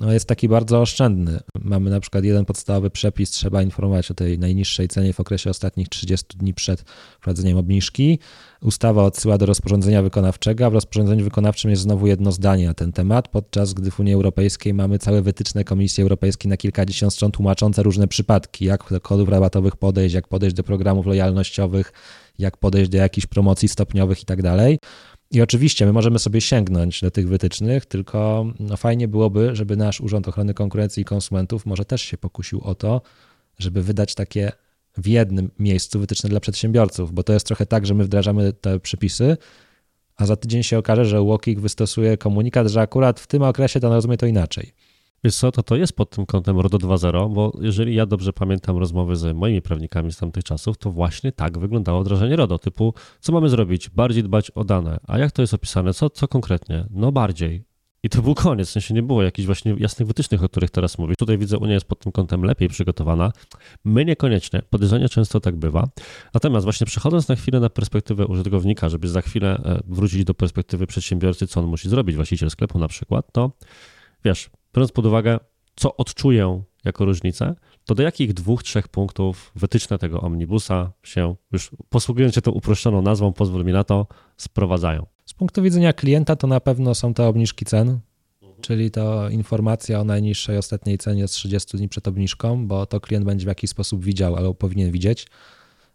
[0.00, 1.40] no, jest taki bardzo oszczędny.
[1.60, 5.88] Mamy na przykład jeden podstawowy przepis, trzeba informować o tej najniższej cenie w okresie ostatnich
[5.88, 6.80] 30 dni przed
[7.16, 8.18] wprowadzeniem obniżki.
[8.62, 12.92] Ustawa odsyła do rozporządzenia wykonawczego, a w rozporządzeniu wykonawczym jest znowu jedno zdanie na ten
[12.92, 17.82] temat, podczas gdy w Unii Europejskiej mamy całe wytyczne Komisji Europejskiej na kilkadziesiąt stron tłumaczące
[17.82, 21.92] różne przypadki, jak do kodów rabatowych podejść, jak podejść do programów lojalnościowych,
[22.38, 24.78] jak podejść do jakichś promocji stopniowych i tak dalej.
[25.30, 30.00] I oczywiście my możemy sobie sięgnąć do tych wytycznych, tylko no fajnie byłoby, żeby nasz
[30.00, 33.02] Urząd Ochrony Konkurencji i Konsumentów może też się pokusił o to,
[33.58, 34.52] żeby wydać takie
[34.96, 38.80] w jednym miejscu wytyczne dla przedsiębiorców, bo to jest trochę tak, że my wdrażamy te
[38.80, 39.36] przepisy,
[40.16, 43.88] a za tydzień się okaże, że UOKiK wystosuje komunikat, że akurat w tym okresie to
[43.88, 44.72] rozumie to inaczej.
[45.24, 48.78] Wiesz co, to to jest pod tym kątem RODO 2.0, bo jeżeli ja dobrze pamiętam
[48.78, 53.32] rozmowy z moimi prawnikami z tamtych czasów, to właśnie tak wyglądało wdrażanie RODO, typu co
[53.32, 53.90] mamy zrobić?
[53.90, 55.00] Bardziej dbać o dane.
[55.06, 55.94] A jak to jest opisane?
[55.94, 56.86] Co, co konkretnie?
[56.90, 57.64] No bardziej.
[58.02, 60.98] I to był koniec, w sensie nie było jakichś właśnie jasnych wytycznych, o których teraz
[60.98, 61.16] mówisz.
[61.16, 63.32] Tutaj widzę, Unia jest pod tym kątem lepiej przygotowana.
[63.84, 64.62] My niekoniecznie.
[64.70, 65.88] Podejrzenie często tak bywa.
[66.34, 70.86] Natomiast właśnie przechodząc na chwilę na perspektywę użytkownika, żeby za chwilę e, wrócić do perspektywy
[70.86, 73.50] przedsiębiorcy, co on musi zrobić, właściciel sklepu na przykład, to
[74.24, 75.38] wiesz, biorąc pod uwagę,
[75.76, 77.54] co odczuję jako różnicę,
[77.84, 83.02] to do jakich dwóch, trzech punktów wytyczne tego omnibusa się, już posługując się tą uproszczoną
[83.02, 84.06] nazwą, pozwól mi na to,
[84.36, 85.06] sprowadzają?
[85.26, 88.00] Z punktu widzenia klienta to na pewno są te obniżki cen,
[88.60, 93.24] czyli to informacja o najniższej ostatniej cenie z 30 dni przed obniżką, bo to klient
[93.24, 95.26] będzie w jakiś sposób widział albo powinien widzieć.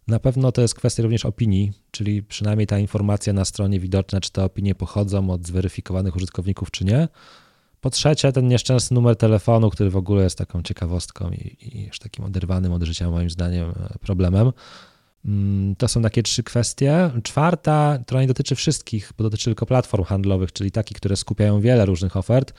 [0.08, 4.32] Na pewno to jest kwestia również opinii, czyli przynajmniej ta informacja na stronie widoczna, czy
[4.32, 7.08] te opinie pochodzą od zweryfikowanych użytkowników, czy nie.
[7.80, 11.98] Po trzecie, ten nieszczęsny numer telefonu, który w ogóle jest taką ciekawostką i, i już
[11.98, 14.52] takim oderwanym od życia, moim zdaniem, e, problemem.
[15.24, 17.10] Mm, to są takie trzy kwestie.
[17.22, 21.86] Czwarta, która nie dotyczy wszystkich, bo dotyczy tylko platform handlowych, czyli takich, które skupiają wiele
[21.86, 22.54] różnych ofert.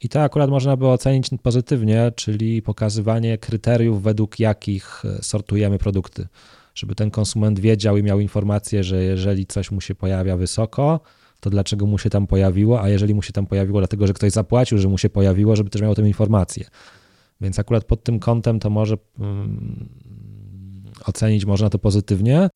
[0.00, 6.28] I to akurat można by ocenić pozytywnie, czyli pokazywanie kryteriów, według jakich e, sortujemy produkty.
[6.74, 11.00] Żeby ten konsument wiedział i miał informację, że jeżeli coś mu się pojawia wysoko,
[11.40, 14.32] to dlaczego mu się tam pojawiło, a jeżeli mu się tam pojawiło, dlatego że ktoś
[14.32, 16.64] zapłacił, że mu się pojawiło, żeby też miał o tym informację.
[17.40, 19.88] Więc akurat pod tym kątem to może um,
[21.06, 22.48] ocenić można to pozytywnie.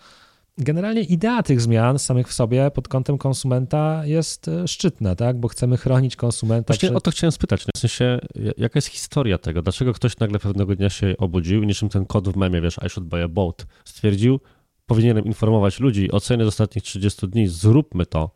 [0.59, 5.41] Generalnie idea tych zmian samych w sobie pod kątem konsumenta jest e, szczytna, tak?
[5.41, 6.75] bo chcemy chronić konsumenta.
[6.75, 6.97] Właśnie przed...
[6.97, 7.67] o to chciałem spytać.
[7.77, 8.19] W sensie,
[8.57, 9.63] jaka jest historia tego?
[9.63, 12.89] Dlaczego ktoś nagle pewnego dnia się obudził i niczym ten kod w memie, wiesz, I
[12.89, 14.41] should buy a boat, stwierdził,
[14.87, 18.31] powinienem informować ludzi o cenie z ostatnich 30 dni, zróbmy to.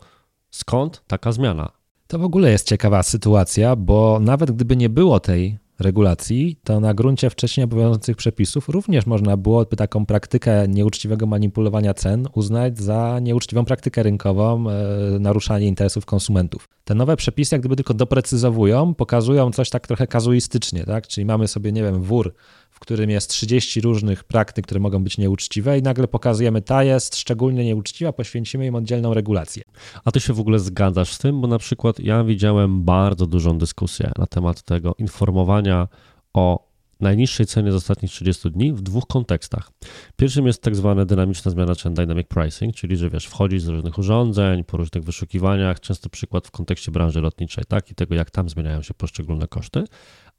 [0.51, 1.72] Skąd taka zmiana?
[2.07, 6.94] To w ogóle jest ciekawa sytuacja, bo nawet gdyby nie było tej regulacji, to na
[6.94, 13.64] gruncie wcześniej obowiązujących przepisów również można byłoby taką praktykę nieuczciwego manipulowania cen uznać za nieuczciwą
[13.64, 14.74] praktykę rynkową, e,
[15.18, 16.68] naruszanie interesów konsumentów.
[16.84, 21.07] Te nowe przepisy jak gdyby tylko doprecyzowują, pokazują coś tak trochę kazuistycznie, tak?
[21.07, 22.34] Czyli mamy sobie, nie wiem, wór
[22.79, 27.16] w którym jest 30 różnych praktyk, które mogą być nieuczciwe i nagle pokazujemy, ta jest
[27.16, 29.62] szczególnie nieuczciwa, poświęcimy im oddzielną regulację.
[30.05, 31.41] A ty się w ogóle zgadzasz z tym?
[31.41, 35.89] Bo na przykład ja widziałem bardzo dużą dyskusję na temat tego informowania
[36.35, 36.68] o
[37.01, 39.70] najniższej cenie z ostatnich 30 dni w dwóch kontekstach.
[40.16, 43.99] Pierwszym jest tak zwana dynamiczna zmiana, czy dynamic pricing, czyli że wiesz, wchodzisz z różnych
[43.99, 48.49] urządzeń, po różnych wyszukiwaniach, często przykład w kontekście branży lotniczej, tak, i tego jak tam
[48.49, 49.85] zmieniają się poszczególne koszty,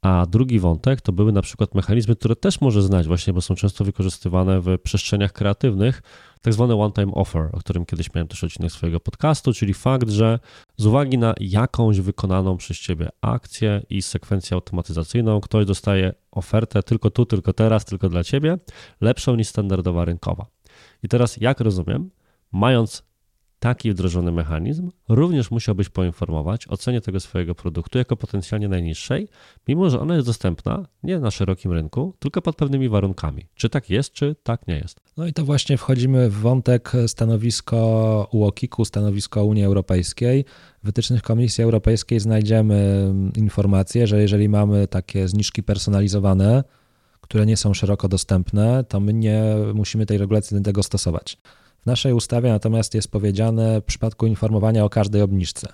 [0.02, 3.54] a drugi wątek to były na przykład mechanizmy, które też może znać właśnie, bo są
[3.54, 6.02] często wykorzystywane w przestrzeniach kreatywnych,
[6.40, 10.38] tak zwane one-time offer, o którym kiedyś miałem też odcinek swojego podcastu, czyli fakt, że
[10.76, 17.10] z uwagi na jakąś wykonaną przez ciebie akcję i sekwencję automatyzacyjną, ktoś dostaje ofertę tylko
[17.10, 18.58] tu, tylko teraz, tylko dla ciebie,
[19.00, 20.46] lepszą niż standardowa rynkowa.
[21.02, 22.10] I teraz, jak rozumiem,
[22.52, 23.09] mając
[23.60, 29.28] taki wdrożony mechanizm, również musiałbyś poinformować o cenie tego swojego produktu jako potencjalnie najniższej,
[29.68, 33.46] mimo że ona jest dostępna nie na szerokim rynku, tylko pod pewnymi warunkami.
[33.54, 35.00] Czy tak jest, czy tak nie jest.
[35.16, 40.44] No i to właśnie wchodzimy w wątek stanowisko UOKiK-u, stanowisko Unii Europejskiej.
[40.82, 46.64] W wytycznych Komisji Europejskiej znajdziemy informację, że jeżeli mamy takie zniżki personalizowane,
[47.20, 49.42] które nie są szeroko dostępne, to my nie
[49.74, 51.36] musimy tej regulacji do tego stosować.
[51.82, 55.68] W naszej ustawie natomiast jest powiedziane w przypadku informowania o każdej obniżce.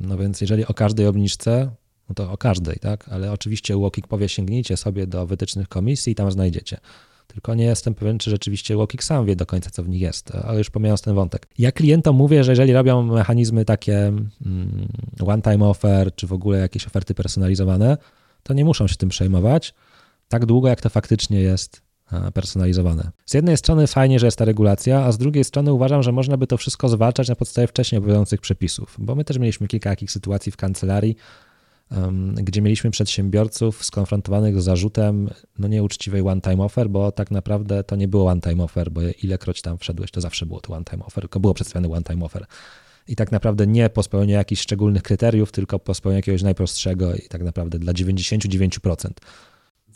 [0.00, 1.70] No więc jeżeli o każdej obniżce,
[2.08, 3.08] no to o każdej, tak?
[3.08, 6.78] Ale oczywiście UOKiK powie sięgnijcie sobie do wytycznych komisji i tam znajdziecie.
[7.26, 10.34] Tylko nie jestem pewien, czy rzeczywiście UOKiK sam wie do końca, co w nich jest,
[10.34, 11.48] ale już pomijając ten wątek.
[11.58, 14.88] Ja klientom mówię, że jeżeli robią mechanizmy takie mm,
[15.26, 17.96] one-time offer, czy w ogóle jakieś oferty personalizowane,
[18.42, 19.74] to nie muszą się tym przejmować,
[20.28, 21.85] tak długo jak to faktycznie jest
[22.34, 23.10] personalizowane.
[23.26, 26.36] Z jednej strony fajnie, że jest ta regulacja, a z drugiej strony uważam, że można
[26.36, 30.10] by to wszystko zwalczać na podstawie wcześniej obowiązujących przepisów, bo my też mieliśmy kilka takich
[30.10, 31.16] sytuacji w kancelarii,
[32.34, 38.08] gdzie mieliśmy przedsiębiorców skonfrontowanych z zarzutem no nieuczciwej one-time offer, bo tak naprawdę to nie
[38.08, 41.54] było one-time offer, bo ilekroć tam wszedłeś, to zawsze było to one-time offer, tylko było
[41.54, 42.46] przedstawione one-time offer.
[43.08, 47.22] I tak naprawdę nie po spełnieniu jakichś szczególnych kryteriów, tylko po spełnieniu jakiegoś najprostszego i
[47.28, 49.10] tak naprawdę dla 99%.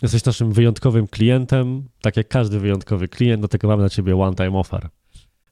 [0.03, 4.89] Jesteś naszym wyjątkowym klientem, tak jak każdy wyjątkowy klient, dlatego mamy na ciebie one-time offer.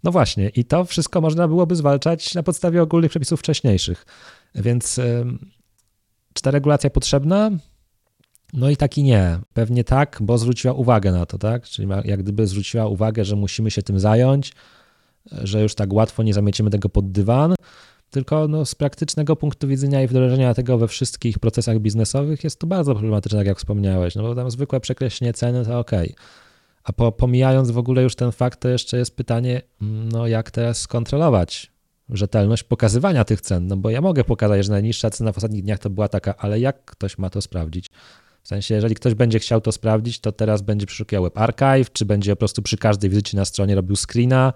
[0.04, 4.06] No właśnie, i to wszystko można byłoby zwalczać na podstawie ogólnych przepisów wcześniejszych.
[4.54, 5.00] Więc
[6.32, 7.50] czy ta regulacja potrzebna?
[8.52, 9.38] No i tak i nie.
[9.52, 11.64] Pewnie tak, bo zwróciła uwagę na to, tak?
[11.64, 14.52] Czyli jak gdyby zwróciła uwagę, że musimy się tym zająć,
[15.32, 17.54] że już tak łatwo nie zamiecimy tego pod dywan.
[18.10, 22.66] Tylko no, z praktycznego punktu widzenia i wdrożenia tego we wszystkich procesach biznesowych jest to
[22.66, 25.90] bardzo problematyczne, tak jak wspomniałeś, no bo tam zwykłe przekreślenie ceny to ok.
[26.84, 30.80] A po, pomijając w ogóle już ten fakt, to jeszcze jest pytanie, no jak teraz
[30.80, 31.72] skontrolować
[32.10, 35.78] rzetelność pokazywania tych cen, no bo ja mogę pokazać, że najniższa cena w ostatnich dniach
[35.78, 37.90] to była taka, ale jak ktoś ma to sprawdzić?
[38.42, 42.04] W sensie, jeżeli ktoś będzie chciał to sprawdzić, to teraz będzie przeszukiwał Web Archive, czy
[42.04, 44.52] będzie po prostu przy każdej wizycie na stronie robił screena.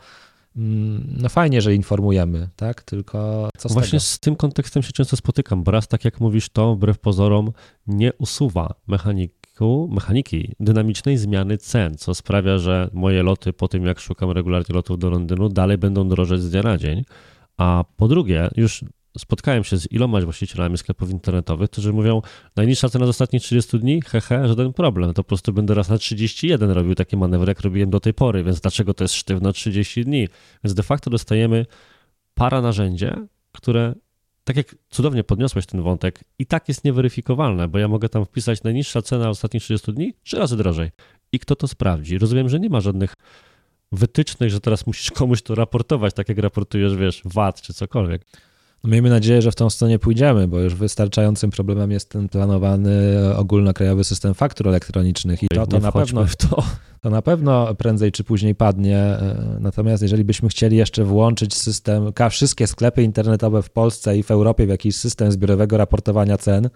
[0.57, 2.83] Mm, no fajnie, że informujemy, tak?
[2.83, 4.01] Tylko co z Właśnie tego?
[4.01, 7.53] z tym kontekstem się często spotykam, bo raz, tak jak mówisz, to wbrew pozorom
[7.87, 14.01] nie usuwa mechaniku, mechaniki dynamicznej zmiany cen, co sprawia, że moje loty po tym, jak
[14.01, 17.05] szukam regularnie lotów do Londynu, dalej będą drożeć z dnia na dzień.
[17.57, 18.85] A po drugie, już
[19.19, 22.23] spotkałem się z iloma właścicielami sklepów internetowych, którzy mówią,
[22.57, 25.99] najniższa cena z ostatnich 30 dni, hehe, żaden problem, to po prostu będę raz na
[25.99, 30.05] 31 robił takie manewry, jak robiłem do tej pory, więc dlaczego to jest sztywno 30
[30.05, 30.29] dni?
[30.65, 31.67] Więc de facto dostajemy
[32.35, 33.95] para narzędzie, które,
[34.45, 38.63] tak jak cudownie podniosłeś ten wątek, i tak jest nieweryfikowalne, bo ja mogę tam wpisać
[38.63, 40.91] najniższa cena ostatnich 30 dni, trzy razy drożej.
[41.33, 42.19] I kto to sprawdzi?
[42.19, 43.15] Rozumiem, że nie ma żadnych
[43.93, 48.27] wytycznych, że teraz musisz komuś to raportować, tak jak raportujesz, wiesz, VAT czy cokolwiek.
[48.85, 53.17] No miejmy nadzieję, że w tą stronę pójdziemy, bo już wystarczającym problemem jest ten planowany
[53.37, 56.63] ogólnokrajowy system faktur elektronicznych i to, to na pewno w to.
[57.01, 58.97] to na pewno prędzej czy później padnie.
[58.99, 64.31] e, Natomiast jeżeli byśmy chcieli jeszcze włączyć system, wszystkie sklepy internetowe w Polsce i w
[64.31, 66.69] Europie w jakiś system zbiorowego raportowania cen,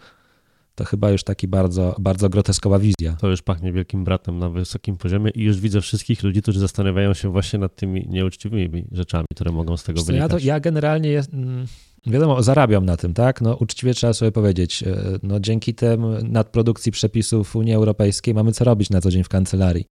[0.74, 3.16] to chyba już taki bardzo, bardzo groteskowa wizja.
[3.20, 7.14] To już pachnie wielkim bratem na wysokim poziomie i już widzę wszystkich ludzi, którzy zastanawiają
[7.14, 10.42] się właśnie nad tymi nieuczciwymi rzeczami, które mogą z tego co, Ja, wynikać.
[10.42, 11.66] to, ja generalnie jest, mm,
[12.06, 13.40] wiadomo, zarabiam na tym, tak?
[13.40, 18.64] No, uczciwie trzeba sobie powiedzieć, e, no, dzięki tym nadprodukcji przepisów Unii Europejskiej mamy co
[18.64, 19.86] robić na co dzień w kancelarii.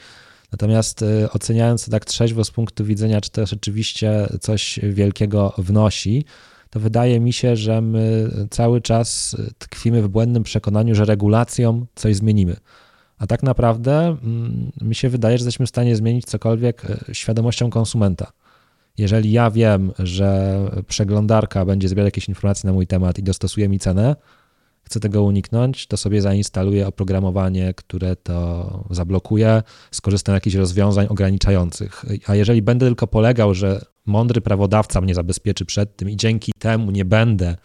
[0.51, 6.25] Natomiast e, oceniając to tak trzeźwo z punktu widzenia, czy to rzeczywiście coś wielkiego wnosi,
[6.69, 12.15] to wydaje mi się, że my cały czas tkwimy w błędnym przekonaniu, że regulacją coś
[12.15, 12.55] zmienimy.
[13.17, 17.69] A tak naprawdę mm, mi się wydaje, że jesteśmy w stanie zmienić cokolwiek e, świadomością
[17.69, 18.31] konsumenta.
[18.97, 23.79] Jeżeli ja wiem, że przeglądarka będzie zbierać jakieś informacje na mój temat i dostosuje mi
[23.79, 24.15] cenę,
[24.83, 32.05] chcę tego uniknąć, to sobie zainstaluję oprogramowanie, które to zablokuje, skorzystam z jakichś rozwiązań ograniczających.
[32.27, 36.91] A jeżeli będę tylko polegał, że mądry prawodawca mnie zabezpieczy przed tym i dzięki temu
[36.91, 37.55] nie będę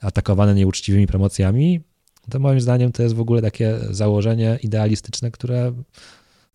[0.00, 1.80] atakowany nieuczciwymi promocjami,
[2.30, 5.72] to moim zdaniem to jest w ogóle takie założenie idealistyczne, które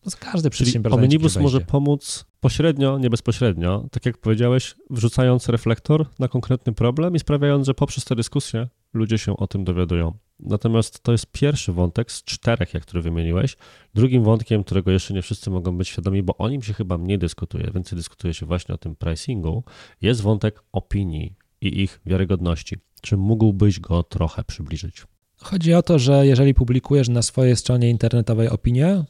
[0.05, 6.27] no, każdy przedsiębiorca Omnibus może pomóc pośrednio, nie bezpośrednio, tak jak powiedziałeś, wrzucając reflektor na
[6.27, 10.13] konkretny problem i sprawiając, że poprzez tę dyskusję ludzie się o tym dowiadują.
[10.39, 13.57] Natomiast to jest pierwszy wątek z czterech, jak który wymieniłeś.
[13.93, 17.19] Drugim wątkiem, którego jeszcze nie wszyscy mogą być świadomi, bo o nim się chyba mniej
[17.19, 19.63] dyskutuje, więcej dyskutuje się właśnie o tym pricingu,
[20.01, 22.75] jest wątek opinii i ich wiarygodności.
[23.01, 25.03] Czy mógłbyś go trochę przybliżyć?
[25.37, 29.03] Chodzi o to, że jeżeli publikujesz na swojej stronie internetowej opinię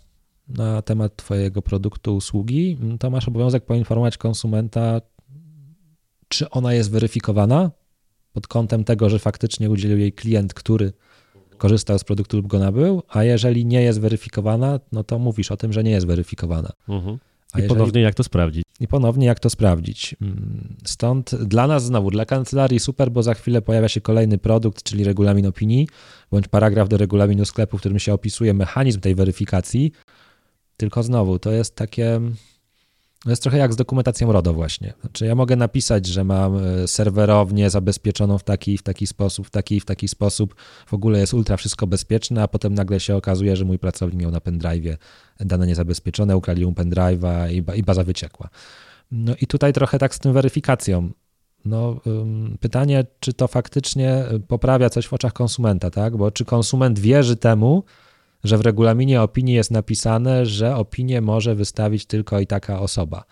[0.47, 5.01] na temat Twojego produktu, usługi, to masz obowiązek poinformować konsumenta,
[6.27, 7.71] czy ona jest weryfikowana
[8.33, 10.93] pod kątem tego, że faktycznie udzielił jej klient, który
[11.57, 15.57] korzystał z produktu lub go nabył, a jeżeli nie jest weryfikowana, no to mówisz o
[15.57, 16.69] tym, że nie jest weryfikowana.
[16.89, 17.15] Mhm.
[17.15, 17.19] I
[17.57, 18.63] jeżeli- ponownie, jak to sprawdzić?
[18.79, 20.15] I ponownie, jak to sprawdzić?
[20.85, 25.03] Stąd dla nas znowu, dla kancelarii super, bo za chwilę pojawia się kolejny produkt, czyli
[25.03, 25.87] regulamin opinii,
[26.31, 29.91] bądź paragraf do regulaminu sklepu, w którym się opisuje mechanizm tej weryfikacji.
[30.81, 32.21] Tylko znowu, to jest takie.
[33.23, 34.93] To jest trochę jak z dokumentacją RODO właśnie.
[35.01, 39.49] Znaczy ja mogę napisać, że mam e, serwerownię zabezpieczoną w taki, w taki sposób, w
[39.49, 40.55] taki, w taki sposób.
[40.87, 44.31] W ogóle jest ultra wszystko bezpieczne, a potem nagle się okazuje, że mój pracownik miał
[44.31, 44.97] na pendrive'ie
[45.39, 48.49] dane niezabezpieczone, ukrali mu pendrive'a i, i baza wyciekła.
[49.11, 51.09] No i tutaj trochę tak z tym weryfikacją.
[51.65, 52.01] No,
[52.59, 56.17] pytanie, czy to faktycznie poprawia coś w oczach konsumenta, tak?
[56.17, 57.83] Bo czy konsument wierzy temu,
[58.43, 63.23] że w regulaminie opinii jest napisane, że opinię może wystawić tylko i taka osoba.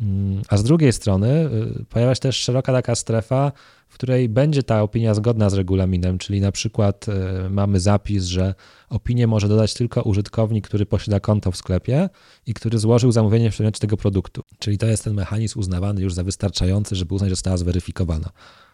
[0.00, 1.50] Mm, A z drugiej strony
[1.80, 3.52] y, pojawia się też szeroka taka strefa,
[3.88, 8.54] w której będzie ta opinia zgodna z regulaminem, czyli na przykład y, mamy zapis, że
[8.88, 12.08] opinię może dodać tylko użytkownik, który posiada konto w sklepie
[12.46, 14.42] i który złożył zamówienie w przedmiocie tego produktu.
[14.58, 18.30] Czyli to jest ten mechanizm uznawany już za wystarczający, żeby uznać, że została zweryfikowana.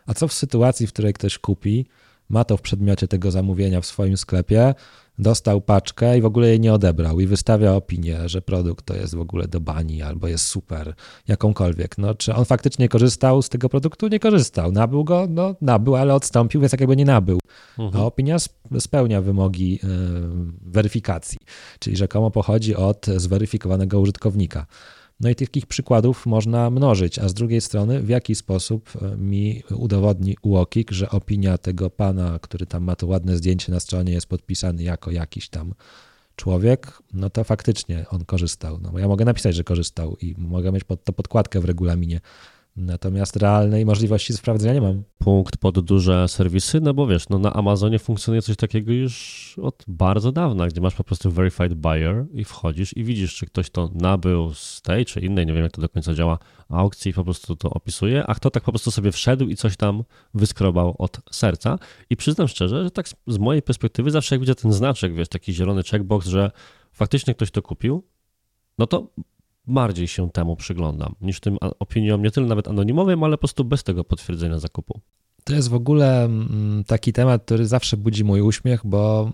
[0.07, 1.87] A co w sytuacji, w której ktoś kupi,
[2.29, 4.75] ma to w przedmiocie tego zamówienia w swoim sklepie,
[5.19, 9.15] dostał paczkę i w ogóle jej nie odebrał i wystawia opinię, że produkt to jest
[9.15, 10.95] w ogóle do bani albo jest super,
[11.29, 11.99] jakąkolwiek.
[11.99, 14.09] No, czy on faktycznie korzystał z tego produktu?
[14.09, 14.73] Nie korzystał.
[14.73, 15.27] Nabył go?
[15.31, 17.39] No, nabył, ale odstąpił, więc jak jakby nie nabył.
[17.79, 18.03] Mhm.
[18.03, 19.79] A opinia sp- spełnia wymogi y,
[20.63, 21.39] weryfikacji,
[21.79, 24.67] czyli rzekomo pochodzi od zweryfikowanego użytkownika.
[25.21, 29.63] No i takich przykładów można mnożyć, a z drugiej strony, w jaki sposób e, mi
[29.77, 34.27] udowodni UOKiK, że opinia tego pana, który tam ma to ładne zdjęcie na stronie, jest
[34.27, 35.75] podpisany jako jakiś tam
[36.37, 38.79] człowiek, no to faktycznie on korzystał.
[38.83, 42.21] No, ja mogę napisać, że korzystał i mogę mieć pod to podkładkę w regulaminie.
[42.77, 45.03] Natomiast realnej możliwości sprawdzenia nie mam.
[45.19, 49.85] Punkt pod duże serwisy, no bo wiesz, no na Amazonie funkcjonuje coś takiego już od
[49.89, 53.91] bardzo dawna, gdzie masz po prostu verified buyer i wchodzisz i widzisz, czy ktoś to
[53.95, 57.25] nabył z tej czy innej, nie wiem jak to do końca działa, aukcji i po
[57.25, 60.05] prostu to opisuje, a kto tak po prostu sobie wszedł i coś tam
[60.35, 61.79] wyskrobał od serca.
[62.11, 65.53] I przyznam szczerze, że tak z mojej perspektywy zawsze jak widzę ten znaczek, wiesz, taki
[65.53, 66.51] zielony checkbox, że
[66.93, 68.03] faktycznie ktoś to kupił,
[68.79, 69.11] no to
[69.67, 73.85] bardziej się temu przyglądam niż tym opiniom, nie tyle nawet anonimowym, ale po prostu bez
[73.85, 75.01] tego potwierdzenia zakupu.
[75.45, 79.33] To jest w ogóle mm, taki temat, który zawsze budzi mój uśmiech, bo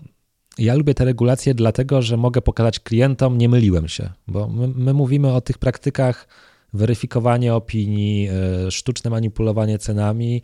[0.57, 4.93] ja lubię te regulacje dlatego, że mogę pokazać klientom, nie myliłem się, bo my, my
[4.93, 6.27] mówimy o tych praktykach
[6.73, 8.29] weryfikowanie opinii,
[8.67, 10.41] e, sztuczne manipulowanie cenami.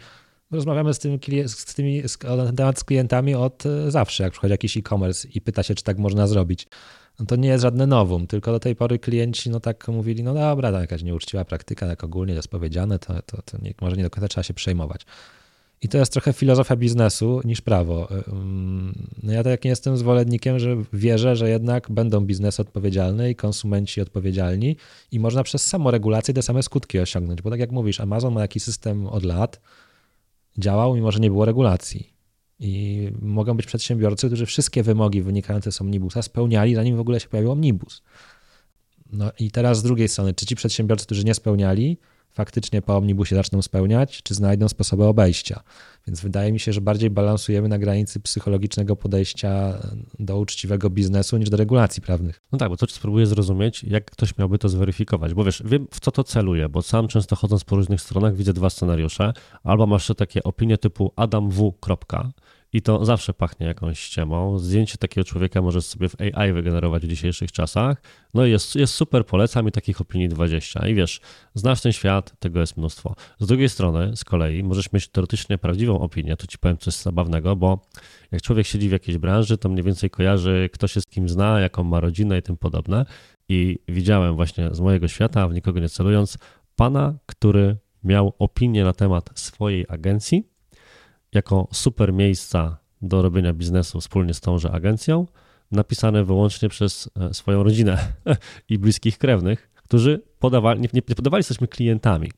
[0.51, 1.01] Rozmawiamy z,
[1.45, 5.41] z tymi, na ten temat z klientami od e, zawsze, jak przychodzi jakiś e-commerce i
[5.41, 6.67] pyta się, czy tak można zrobić
[7.19, 10.33] no to nie jest żadne nowum, tylko do tej pory klienci no tak mówili, no
[10.33, 14.03] dobra, to jakaś nieuczciwa praktyka, tak ogólnie jest powiedziane, to, to, to nie, może nie
[14.03, 15.05] do końca trzeba się przejmować.
[15.81, 18.07] I to jest trochę filozofia biznesu niż prawo.
[19.23, 24.01] No ja tak nie jestem zwolennikiem, że wierzę, że jednak będą biznesy odpowiedzialne i konsumenci
[24.01, 24.75] odpowiedzialni
[25.11, 28.63] i można przez samoregulację te same skutki osiągnąć, bo tak jak mówisz, Amazon ma jakiś
[28.63, 29.59] system od lat,
[30.57, 32.16] działał mimo, że nie było regulacji.
[32.59, 37.27] I mogą być przedsiębiorcy, którzy wszystkie wymogi wynikające z omnibusa spełniali, zanim w ogóle się
[37.27, 38.01] pojawił omnibus.
[39.13, 41.97] No i teraz z drugiej strony, czy ci przedsiębiorcy, którzy nie spełniali,
[42.31, 45.63] faktycznie po omnibusie zaczną spełniać, czy znajdą sposoby obejścia.
[46.07, 49.73] Więc wydaje mi się, że bardziej balansujemy na granicy psychologicznego podejścia
[50.19, 52.41] do uczciwego biznesu niż do regulacji prawnych.
[52.51, 55.99] No tak, bo to spróbuję zrozumieć, jak ktoś miałby to zweryfikować, bo wiesz, wiem w
[55.99, 59.33] co to celuje, bo sam często chodząc po różnych stronach widzę dwa scenariusze,
[59.63, 61.73] albo masz takie opinie typu Adam W.
[62.77, 64.59] I to zawsze pachnie jakąś ściemą.
[64.59, 68.01] Zdjęcie takiego człowieka możesz sobie w AI wygenerować w dzisiejszych czasach.
[68.33, 70.87] No i jest, jest super, polecam i takich opinii 20.
[70.87, 71.21] I wiesz,
[71.53, 73.15] znasz ten świat, tego jest mnóstwo.
[73.39, 76.37] Z drugiej strony, z kolei, możesz mieć teoretycznie prawdziwą opinię.
[76.37, 77.79] To ci powiem coś zabawnego, bo
[78.31, 81.59] jak człowiek siedzi w jakiejś branży, to mniej więcej kojarzy, kto się z kim zna,
[81.59, 83.05] jaką ma rodzinę i tym podobne.
[83.49, 86.37] I widziałem właśnie z mojego świata, w nikogo nie celując,
[86.75, 90.56] pana, który miał opinię na temat swojej agencji
[91.37, 95.25] jako super miejsca do robienia biznesu wspólnie z tąże agencją,
[95.71, 98.13] napisane wyłącznie przez e, swoją rodzinę
[98.69, 102.31] i bliskich krewnych, którzy podawali, nie, nie podawali, jesteśmy klientami.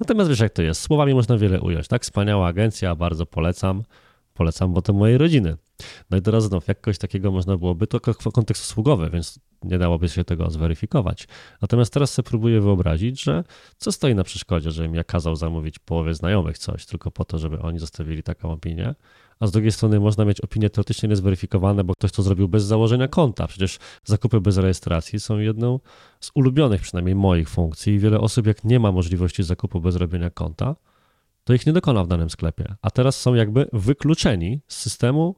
[0.00, 2.02] Natomiast wiesz, jak to jest, słowami można wiele ująć, tak?
[2.02, 3.82] Wspaniała agencja, bardzo polecam,
[4.36, 5.56] polecam, bo to mojej rodziny.
[6.10, 8.00] No i teraz znów, jak kogoś takiego można byłoby, to
[8.32, 11.28] kontekst usługowy, więc nie dałoby się tego zweryfikować.
[11.62, 13.44] Natomiast teraz sobie próbuję wyobrazić, że
[13.78, 17.60] co stoi na przeszkodzie, żebym ja kazał zamówić połowie znajomych coś, tylko po to, żeby
[17.60, 18.94] oni zostawili taką opinię,
[19.40, 23.08] a z drugiej strony można mieć opinie teoretycznie niezweryfikowane, bo ktoś to zrobił bez założenia
[23.08, 23.46] konta.
[23.46, 25.80] Przecież zakupy bez rejestracji są jedną
[26.20, 30.30] z ulubionych przynajmniej moich funkcji i wiele osób jak nie ma możliwości zakupu bez robienia
[30.30, 30.76] konta,
[31.46, 32.74] to ich nie dokona w danym sklepie.
[32.82, 35.34] A teraz są jakby wykluczeni z systemu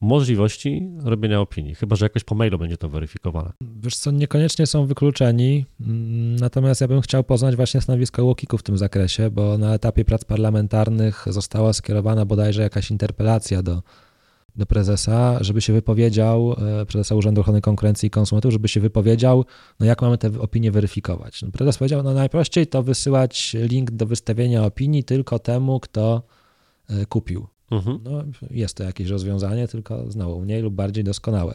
[0.00, 3.52] możliwości robienia opinii, chyba że jakoś po mailu będzie to weryfikowane.
[3.60, 5.66] Wiesz co, niekoniecznie są wykluczeni,
[6.40, 10.24] natomiast ja bym chciał poznać właśnie stanowisko Łokiku w tym zakresie, bo na etapie prac
[10.24, 13.82] parlamentarnych została skierowana bodajże jakaś interpelacja do,
[14.56, 19.44] do prezesa, żeby się wypowiedział, e, prezesa Urzędu Ochrony Konkurencji i Konsumentów, żeby się wypowiedział,
[19.80, 21.42] no jak mamy te opinie weryfikować.
[21.42, 26.22] No prezes powiedział, no najprościej to wysyłać link do wystawienia opinii tylko temu, kto
[26.88, 27.46] e, kupił.
[27.70, 28.00] Mhm.
[28.04, 31.54] No, jest to jakieś rozwiązanie, tylko znowu mniej lub bardziej doskonałe.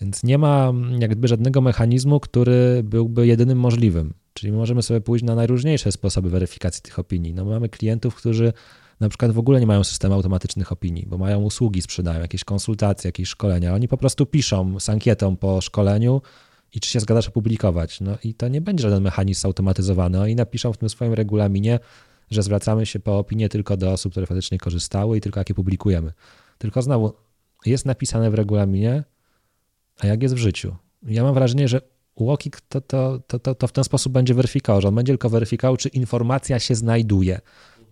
[0.00, 4.14] Więc nie ma jakby żadnego mechanizmu, który byłby jedynym możliwym.
[4.34, 7.34] Czyli możemy sobie pójść na najróżniejsze sposoby weryfikacji tych opinii.
[7.34, 8.52] No, mamy klientów, którzy
[9.00, 13.08] na przykład w ogóle nie mają systemu automatycznych opinii, bo mają usługi, sprzedają jakieś konsultacje,
[13.08, 13.74] jakieś szkolenia.
[13.74, 16.22] Oni po prostu piszą z ankietą po szkoleniu
[16.74, 18.00] i czy się zgadzasz opublikować.
[18.00, 20.20] No i to nie będzie żaden mechanizm automatyzowany.
[20.20, 21.78] Oni napiszą w tym swoim regulaminie,
[22.30, 26.12] że zwracamy się po opinię tylko do osób, które faktycznie korzystały i tylko jakie publikujemy.
[26.58, 27.12] Tylko znowu
[27.66, 29.04] jest napisane w regulaminie,
[30.00, 30.76] a jak jest w życiu.
[31.02, 31.80] Ja mam wrażenie, że
[32.14, 35.30] UOKiK to, to, to, to, to w ten sposób będzie weryfikował, że on będzie tylko
[35.30, 37.40] weryfikował, czy informacja się znajduje.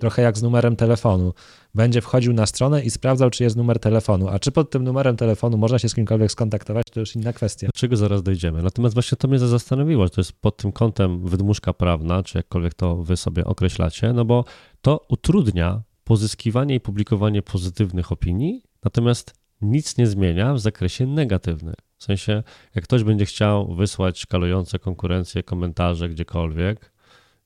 [0.02, 1.34] Trochę jak z numerem telefonu.
[1.74, 4.28] Będzie wchodził na stronę i sprawdzał, czy jest numer telefonu.
[4.28, 7.66] A czy pod tym numerem telefonu można się z kimkolwiek skontaktować, to już inna kwestia.
[7.66, 8.62] Do czego zaraz dojdziemy.
[8.62, 12.74] Natomiast właśnie to mnie zastanowiło, że to jest pod tym kątem wydmuszka prawna, czy jakkolwiek
[12.74, 14.44] to wy sobie określacie, no bo
[14.80, 21.74] to utrudnia pozyskiwanie i publikowanie pozytywnych opinii, natomiast nic nie zmienia w zakresie negatywnym.
[21.98, 22.42] W sensie,
[22.74, 26.91] jak ktoś będzie chciał wysłać szkalujące konkurencje, komentarze gdziekolwiek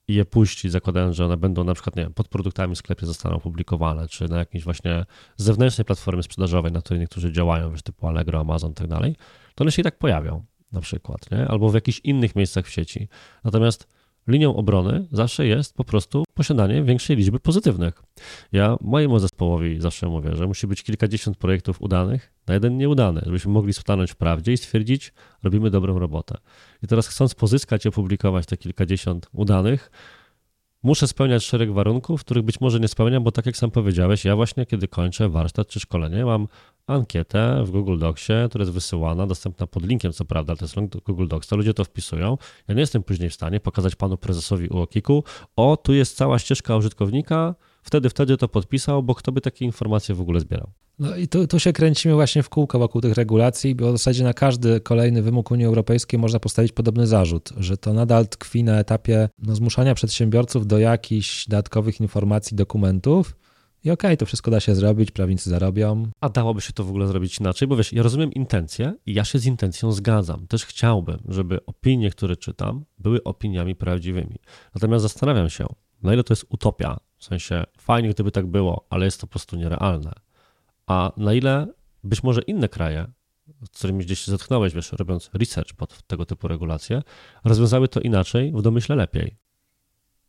[0.09, 3.07] i je puścić, zakładając, że one będą na przykład, nie wiem, pod produktami w sklepie
[3.07, 8.07] zostaną opublikowane, czy na jakiejś właśnie zewnętrznej platformie sprzedażowej, na której niektórzy działają, wiesz, typu
[8.07, 9.17] Allegro, Amazon i tak dalej,
[9.55, 11.49] to one się i tak pojawią na przykład, nie?
[11.49, 13.09] Albo w jakichś innych miejscach w sieci.
[13.45, 13.89] Natomiast
[14.29, 18.03] linią obrony zawsze jest po prostu posiadanie większej liczby pozytywnych.
[18.53, 23.53] Ja mojemu zespołowi zawsze mówię, że musi być kilkadziesiąt projektów udanych na jeden nieudany, żebyśmy
[23.53, 25.13] mogli stanąć w prawdzie i stwierdzić,
[25.43, 26.37] robimy dobrą robotę.
[26.83, 29.91] I teraz chcąc pozyskać i opublikować te kilkadziesiąt udanych,
[30.87, 34.37] muszę spełniać szereg warunków, których być może nie spełniam, bo tak jak sam powiedziałeś, ja
[34.37, 36.49] właśnie kiedy kończę warsztat czy szkolenie, mam
[36.87, 40.91] ankietę w Google Docsie, która jest wysyłana, dostępna pod linkiem, co prawda, to jest link
[40.91, 42.39] do Google Docs, to ludzie to wpisują.
[42.69, 45.25] Ja nie jestem później w stanie pokazać panu prezesowi UOKiK-u,
[45.57, 47.55] o, tu jest cała ścieżka użytkownika,
[47.87, 50.71] wtedy, wtedy to podpisał, bo kto by takie informacje w ogóle zbierał?
[50.99, 54.25] No i tu, tu się kręcimy właśnie w kółko wokół tych regulacji, bo w zasadzie
[54.25, 58.79] na każdy kolejny wymóg Unii Europejskiej można postawić podobny zarzut, że to nadal tkwi na
[58.79, 63.37] etapie no, zmuszania przedsiębiorców do jakichś dodatkowych informacji, dokumentów,
[63.85, 66.11] i okej, okay, to wszystko da się zrobić, prawnicy zarobią.
[66.21, 67.69] A dałoby się to w ogóle zrobić inaczej?
[67.69, 70.47] Bo wiesz, ja rozumiem intencję i ja się z intencją zgadzam.
[70.47, 74.37] Też chciałbym, żeby opinie, które czytam, były opiniami prawdziwymi.
[74.75, 75.67] Natomiast zastanawiam się,
[76.03, 79.31] na ile to jest utopia, w sensie fajnie, gdyby tak było, ale jest to po
[79.31, 80.13] prostu nierealne.
[80.87, 81.67] A na ile
[82.05, 83.07] być może inne kraje,
[83.65, 87.03] z którymi gdzieś się zetknąłeś, wiesz, robiąc research pod tego typu regulacje,
[87.45, 89.37] rozwiązały to inaczej, w domyśle lepiej.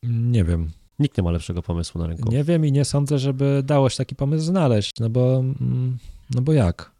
[0.03, 0.71] Nie wiem.
[0.99, 2.31] Nikt nie ma lepszego pomysłu na rynku.
[2.31, 5.97] Nie wiem i nie sądzę, żeby dało się taki pomysł znaleźć, no bo, mm,
[6.35, 6.91] no bo jak?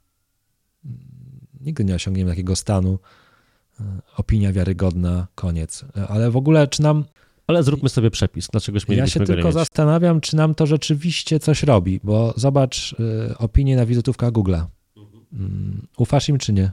[1.61, 2.99] Nigdy nie osiągniemy takiego stanu.
[3.79, 3.83] E,
[4.17, 5.85] opinia wiarygodna, koniec.
[5.97, 7.05] E, ale w ogóle, czy nam.
[7.47, 11.63] Ale zróbmy sobie przepis, dlaczego mielibyśmy Ja się tylko zastanawiam, czy nam to rzeczywiście coś
[11.63, 12.93] robi, bo zobacz
[13.31, 14.65] y, opinię na wizytówkach Google'a.
[15.33, 16.71] Mm, ufasz im czy nie?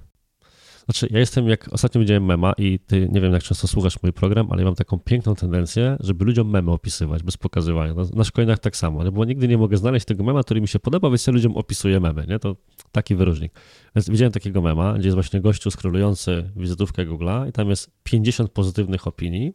[0.85, 4.13] Znaczy, ja jestem, jak ostatnio widziałem mema i ty, nie wiem jak często słuchasz mój
[4.13, 7.95] program, ale ja mam taką piękną tendencję, żeby ludziom memy opisywać bez pokazywania.
[7.95, 10.79] Na, na szkoleniach tak samo, bo nigdy nie mogę znaleźć tego mema, który mi się
[10.79, 12.39] podoba, więc ja ludziom opisuję memy, nie?
[12.39, 12.57] To
[12.93, 13.53] taki wyróżnik.
[13.97, 18.51] Więc widziałem takiego mema, gdzie jest właśnie gościu skrolujący wizytówkę Google'a i tam jest 50
[18.51, 19.53] pozytywnych opinii,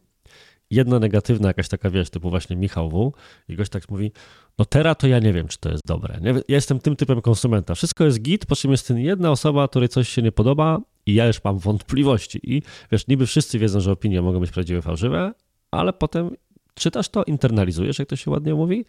[0.70, 3.12] jedna negatywna jakaś taka, wiesz, typu właśnie Michał W.
[3.48, 4.12] I gość tak mówi,
[4.58, 6.18] no teraz to ja nie wiem, czy to jest dobre.
[6.20, 6.30] Nie?
[6.30, 7.74] Ja jestem tym typem konsumenta.
[7.74, 11.14] Wszystko jest git, po czym jest ten jedna osoba, której coś się nie podoba i
[11.14, 12.40] ja już mam wątpliwości.
[12.42, 12.62] I
[12.92, 15.32] wiesz, niby wszyscy wiedzą, że opinie mogą być prawdziwe, fałszywe,
[15.70, 16.30] ale potem
[16.74, 18.84] czytasz to, internalizujesz, jak to się ładnie mówi,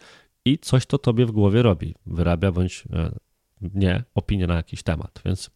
[0.45, 1.95] i coś to tobie w głowie robi.
[2.05, 3.11] Wyrabia bądź e,
[3.61, 5.21] nie opinię na jakiś temat.
[5.25, 5.49] Więc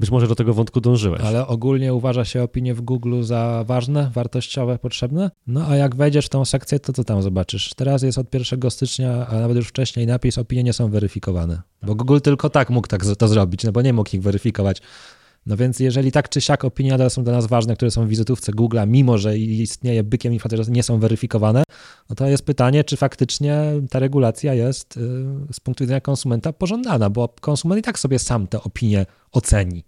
[0.00, 1.20] być może do tego wątku dążyłeś.
[1.20, 5.30] Ale ogólnie uważa się opinie w Google za ważne, wartościowe, potrzebne?
[5.46, 7.74] No a jak wejdziesz w tą sekcję, to co tam zobaczysz?
[7.74, 11.62] Teraz jest od 1 stycznia, a nawet już wcześniej napis, opinie nie są weryfikowane.
[11.82, 14.82] Bo Google tylko tak mógł tak to zrobić, no bo nie mógł ich weryfikować.
[15.46, 18.08] No więc jeżeli tak czy siak opinie nadal są dla nas ważne, które są w
[18.08, 21.62] wizytówce Google'a, mimo że istnieje bykiem informacji, nie są weryfikowane,
[22.10, 25.00] no to jest pytanie, czy faktycznie ta regulacja jest y,
[25.52, 29.84] z punktu widzenia konsumenta pożądana, bo konsument i tak sobie sam te opinie oceni.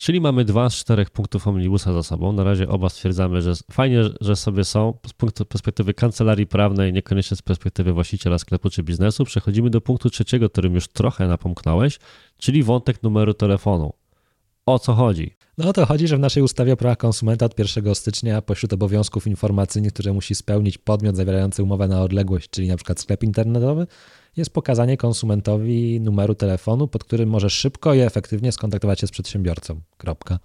[0.00, 2.32] Czyli mamy dwa z czterech punktów omnibusa za sobą.
[2.32, 7.36] Na razie oba stwierdzamy, że fajnie, że sobie są z punktu perspektywy kancelarii prawnej, niekoniecznie
[7.36, 9.24] z perspektywy właściciela sklepu czy biznesu.
[9.24, 11.98] Przechodzimy do punktu trzeciego, którym już trochę napomknąłeś,
[12.38, 13.92] czyli wątek numeru telefonu.
[14.66, 15.34] O co chodzi?
[15.58, 18.72] No o to chodzi, że w naszej ustawie o prawach konsumenta od 1 stycznia pośród
[18.72, 23.86] obowiązków informacyjnych, które musi spełnić podmiot zawierający umowę na odległość, czyli przykład sklep internetowy,
[24.36, 29.80] jest pokazanie konsumentowi numeru telefonu, pod którym może szybko i efektywnie skontaktować się z przedsiębiorcą.
[29.96, 30.38] Kropka.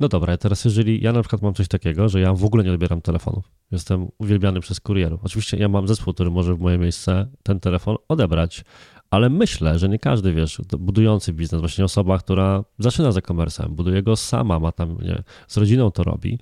[0.00, 2.72] No dobra, teraz jeżeli ja na przykład mam coś takiego, że ja w ogóle nie
[2.72, 5.24] odbieram telefonów, jestem uwielbiany przez kurierów.
[5.24, 8.64] Oczywiście ja mam zespół, który może w moje miejsce ten telefon odebrać,
[9.10, 14.02] ale myślę, że nie każdy, wiesz, budujący biznes, właśnie osoba, która zaczyna z e-commerce, buduje
[14.02, 16.38] go sama, ma tam, nie, z rodziną to robi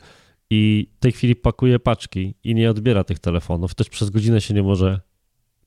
[0.51, 4.55] i w tej chwili pakuje paczki i nie odbiera tych telefonów, też przez godzinę się
[4.55, 5.01] nie może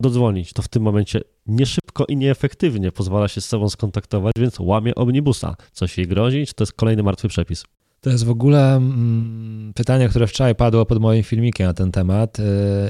[0.01, 4.59] dodzwonić, to w tym momencie nie szybko i nieefektywnie pozwala się z sobą skontaktować, więc
[4.59, 5.55] łamie omnibusa.
[5.71, 7.63] Coś jej grozi, czy to jest kolejny martwy przepis?
[8.01, 12.39] To jest w ogóle mm, pytanie, które wczoraj padło pod moim filmikiem na ten temat
[12.39, 12.45] yy,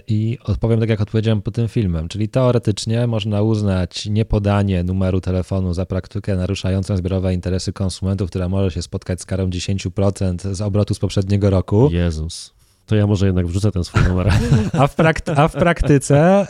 [0.07, 2.07] i odpowiem tak, jak odpowiedziałem pod tym filmem.
[2.07, 8.71] Czyli teoretycznie można uznać niepodanie numeru telefonu za praktykę naruszającą zbiorowe interesy konsumentów, która może
[8.71, 11.89] się spotkać z karą 10% z obrotu z poprzedniego roku.
[11.91, 12.60] Jezus
[12.91, 14.29] to ja może jednak wrzucę ten swój numer.
[14.73, 16.47] A w, prak- a w praktyce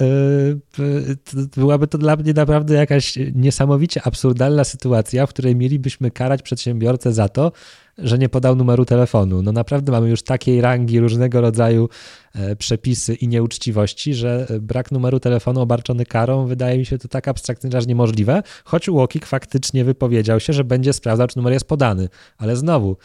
[0.80, 7.14] yy, byłaby to dla mnie naprawdę jakaś niesamowicie absurdalna sytuacja, w której mielibyśmy karać przedsiębiorcę
[7.14, 7.52] za to,
[7.98, 9.42] że nie podał numeru telefonu.
[9.42, 11.90] No naprawdę mamy już takiej rangi różnego rodzaju
[12.36, 17.08] e, przepisy i nieuczciwości, że e, brak numeru telefonu obarczony karą wydaje mi się to
[17.08, 21.68] tak abstrakcyjnie, aż niemożliwe, choć Łokik faktycznie wypowiedział się, że będzie sprawdzał, czy numer jest
[21.68, 22.10] podany.
[22.38, 22.98] Ale znowu,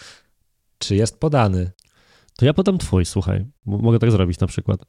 [0.79, 1.71] czy jest podany?
[2.37, 3.47] To ja podam twój, słuchaj.
[3.67, 4.85] Mogę tak zrobić na przykład.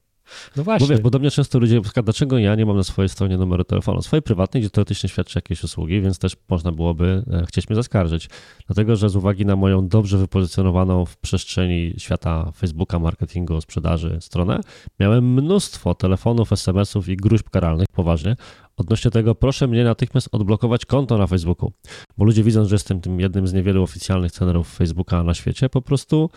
[0.55, 0.87] No właśnie.
[0.87, 4.01] Bo wiesz, podobnie często ludzie, na dlaczego ja nie mam na swojej stronie numeru telefonu?
[4.01, 8.29] Swojej prywatnej, gdzie teoretycznie świadczę jakieś usługi, więc też można byłoby e, chcieć mnie zaskarżyć.
[8.67, 14.59] Dlatego, że z uwagi na moją dobrze wypozycjonowaną w przestrzeni świata Facebooka, marketingu, sprzedaży stronę,
[14.99, 18.35] miałem mnóstwo telefonów, SMS-ów i gruźb karalnych, poważnie,
[18.77, 21.71] odnośnie tego, proszę mnie natychmiast odblokować konto na Facebooku.
[22.17, 25.81] Bo ludzie widząc, że jestem tym jednym z niewielu oficjalnych cenerów Facebooka na świecie, po
[25.81, 26.29] prostu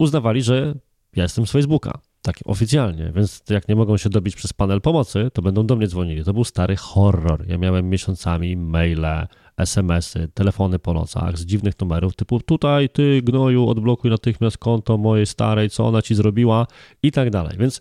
[0.00, 0.74] uznawali, że
[1.16, 2.00] ja jestem z Facebooka.
[2.22, 5.86] Tak, oficjalnie, więc jak nie mogą się dobić przez panel pomocy, to będą do mnie
[5.86, 6.24] dzwonili.
[6.24, 7.44] To był stary horror.
[7.48, 9.26] Ja miałem miesiącami maile,
[9.56, 15.26] SMS-y, telefony po nocach z dziwnych numerów, typu tutaj ty gnoju odblokuj natychmiast konto mojej
[15.26, 16.66] starej, co ona ci zrobiła
[17.02, 17.56] i tak dalej.
[17.58, 17.80] Więc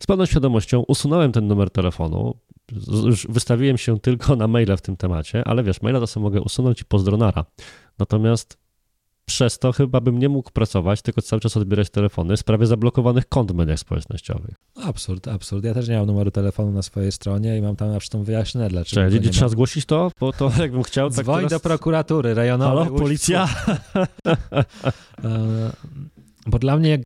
[0.00, 2.34] z pełną świadomością usunąłem ten numer telefonu,
[3.04, 6.40] już wystawiłem się tylko na maile w tym temacie, ale wiesz, maila to sobie mogę
[6.40, 7.44] usunąć i pozdronara.
[7.98, 8.65] Natomiast
[9.26, 13.28] przez to chyba bym nie mógł pracować, tylko cały czas odbierać telefony w sprawie zablokowanych
[13.28, 14.54] kont w mediach społecznościowych.
[14.84, 15.64] Absurd, absurd.
[15.64, 19.22] Ja też nie mam numeru telefonu na swojej stronie i mam tam zresztą wyjaśnione dlaczego.
[19.22, 20.10] Czy trzeba zgłosić to?
[20.20, 21.10] Bo to jakbym chciał...
[21.10, 21.50] Tak Dzwoń teraz...
[21.50, 22.84] do prokuratury rejonowej.
[22.84, 23.48] Halo, policja?
[25.24, 25.72] E,
[26.46, 26.98] bo dla mnie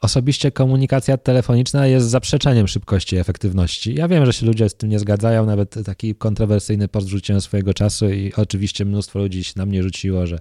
[0.00, 3.94] osobiście komunikacja telefoniczna jest zaprzeczeniem szybkości i efektywności.
[3.94, 7.74] Ja wiem, że się ludzie z tym nie zgadzają, nawet taki kontrowersyjny post rzuciłem swojego
[7.74, 10.38] czasu i oczywiście mnóstwo ludzi się na mnie rzuciło, że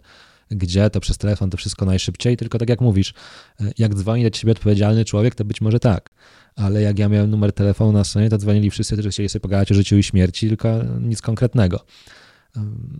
[0.52, 3.14] gdzie to przez telefon to wszystko najszybciej, tylko tak jak mówisz,
[3.60, 6.10] e, jak dzwoni do ciebie odpowiedzialny człowiek, to być może tak.
[6.56, 9.72] Ale jak ja miałem numer telefonu na stronie, to dzwonili wszyscy, którzy chcieli sobie pogadać
[9.72, 11.86] o życiu i śmierci, tylko nic konkretnego.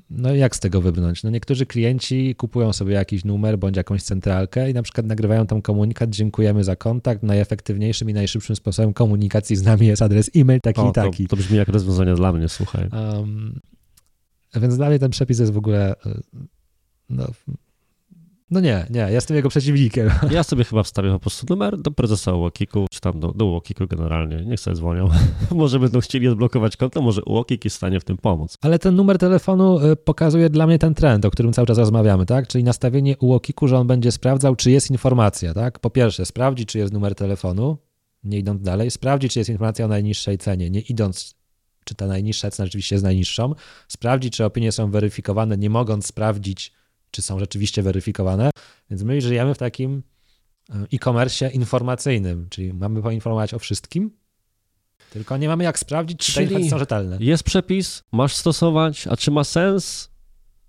[0.10, 1.24] No i jak z tego wybrnąć?
[1.24, 5.62] No niektórzy klienci kupują sobie jakiś numer bądź jakąś centralkę i na przykład nagrywają tam
[5.62, 10.82] komunikat, dziękujemy za kontakt, najefektywniejszym i najszybszym sposobem komunikacji z nami jest adres e-mail taki
[10.82, 11.24] o, i taki.
[11.24, 12.90] To, to brzmi jak rozwiązanie dla mnie, słuchaj.
[12.92, 13.60] Um,
[14.56, 15.96] więc dla mnie ten przepis jest w ogóle
[17.12, 17.28] no,
[18.52, 20.10] no nie, nie, ja jestem jego przeciwnikiem.
[20.32, 23.88] Ja sobie chyba wstawię po prostu numer do prezesa Łokiku, czy tam do, do Łokiku
[23.88, 25.10] generalnie, niech sobie dzwonią.
[25.52, 28.58] może będą chcieli odblokować konto, może Łokik jest w stanie w tym pomóc.
[28.62, 32.26] Ale ten numer telefonu y, pokazuje dla mnie ten trend, o którym cały czas rozmawiamy,
[32.26, 32.48] tak?
[32.48, 35.80] Czyli nastawienie Łokiku, że on będzie sprawdzał, czy jest informacja, tak?
[35.80, 37.78] Po pierwsze, sprawdzi, czy jest numer telefonu,
[38.24, 41.42] nie idąc dalej, sprawdzi, czy jest informacja o najniższej cenie, nie idąc
[41.86, 43.56] czy ta najniższa cena rzeczywiście jest najniższą,
[43.88, 46.74] sprawdzi, czy opinie są weryfikowane, nie mogąc sprawdzić,
[47.12, 48.50] czy są rzeczywiście weryfikowane.
[48.90, 50.04] Więc my żyjemy w takim
[50.70, 54.12] e, e-commerce informacyjnym, czyli mamy poinformować o wszystkim,
[55.10, 57.18] tylko nie mamy jak sprawdzić, czy te informacje są rzetelne.
[57.20, 60.12] Jest przepis, masz stosować, a czy ma sens?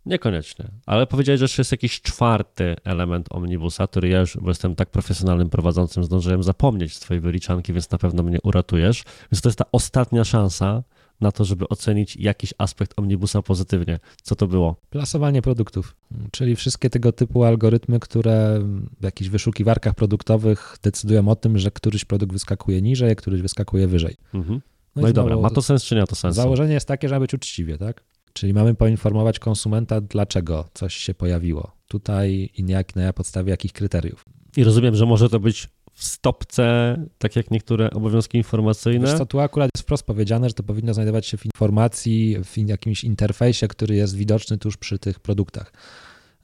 [0.06, 0.68] Niekoniecznie.
[0.86, 4.90] Ale powiedziałeś, że jeszcze jest jakiś czwarty element omnibusa, który ja już, bo jestem tak
[4.90, 9.04] profesjonalnym prowadzącym, zdążyłem zapomnieć z twojej wyliczanki, więc na pewno mnie uratujesz.
[9.32, 10.82] Więc to jest ta ostatnia szansa,
[11.22, 14.00] na to, żeby ocenić jakiś aspekt omnibusa pozytywnie.
[14.22, 14.76] Co to było?
[14.90, 15.96] Plasowanie produktów,
[16.30, 18.60] czyli wszystkie tego typu algorytmy, które
[19.00, 24.16] w jakichś wyszukiwarkach produktowych decydują o tym, że któryś produkt wyskakuje niżej, któryś wyskakuje wyżej.
[24.34, 24.60] Mhm.
[24.96, 26.36] No, no, i, dobra, ma to sens czy nie ma to sensu?
[26.36, 28.04] Założenie jest takie, żeby być uczciwie, tak?
[28.32, 34.24] Czyli mamy poinformować konsumenta, dlaczego coś się pojawiło tutaj i jak, na podstawie jakich kryteriów.
[34.56, 39.06] I rozumiem, że może to być w stopce, tak jak niektóre obowiązki informacyjne.
[39.06, 42.68] Wiesz co, tu akurat jest wprost powiedziane, że to powinno znajdować się w informacji, w
[42.68, 45.72] jakimś interfejsie, który jest widoczny tuż przy tych produktach.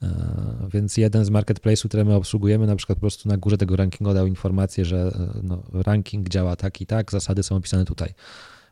[0.03, 3.75] E, więc jeden z marketplace'ów, które my obsługujemy, na przykład po prostu na górze tego
[3.75, 8.13] rankingu dał informację, że e, no, ranking działa tak i tak, zasady są opisane tutaj.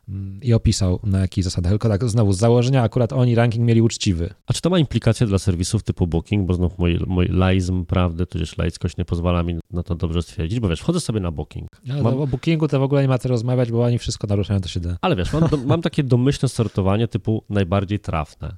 [0.08, 1.72] Mm, i opisał na jakich zasadach.
[1.72, 4.34] Tylko tak znowu z założenia akurat oni ranking mieli uczciwy.
[4.46, 8.26] A czy to ma implikacje dla serwisów typu Booking, bo znów mój, mój laizm, prawdy,
[8.26, 11.68] tudzież laickość nie pozwala mi na to dobrze stwierdzić, bo wiesz, wchodzę sobie na Booking.
[12.02, 12.20] Mam...
[12.20, 14.80] o Bookingu to w ogóle nie ma co rozmawiać, bo oni wszystko naruszają, to się
[14.80, 14.96] da.
[15.00, 18.56] Ale wiesz, mam, do, mam takie domyślne sortowanie typu najbardziej trafne,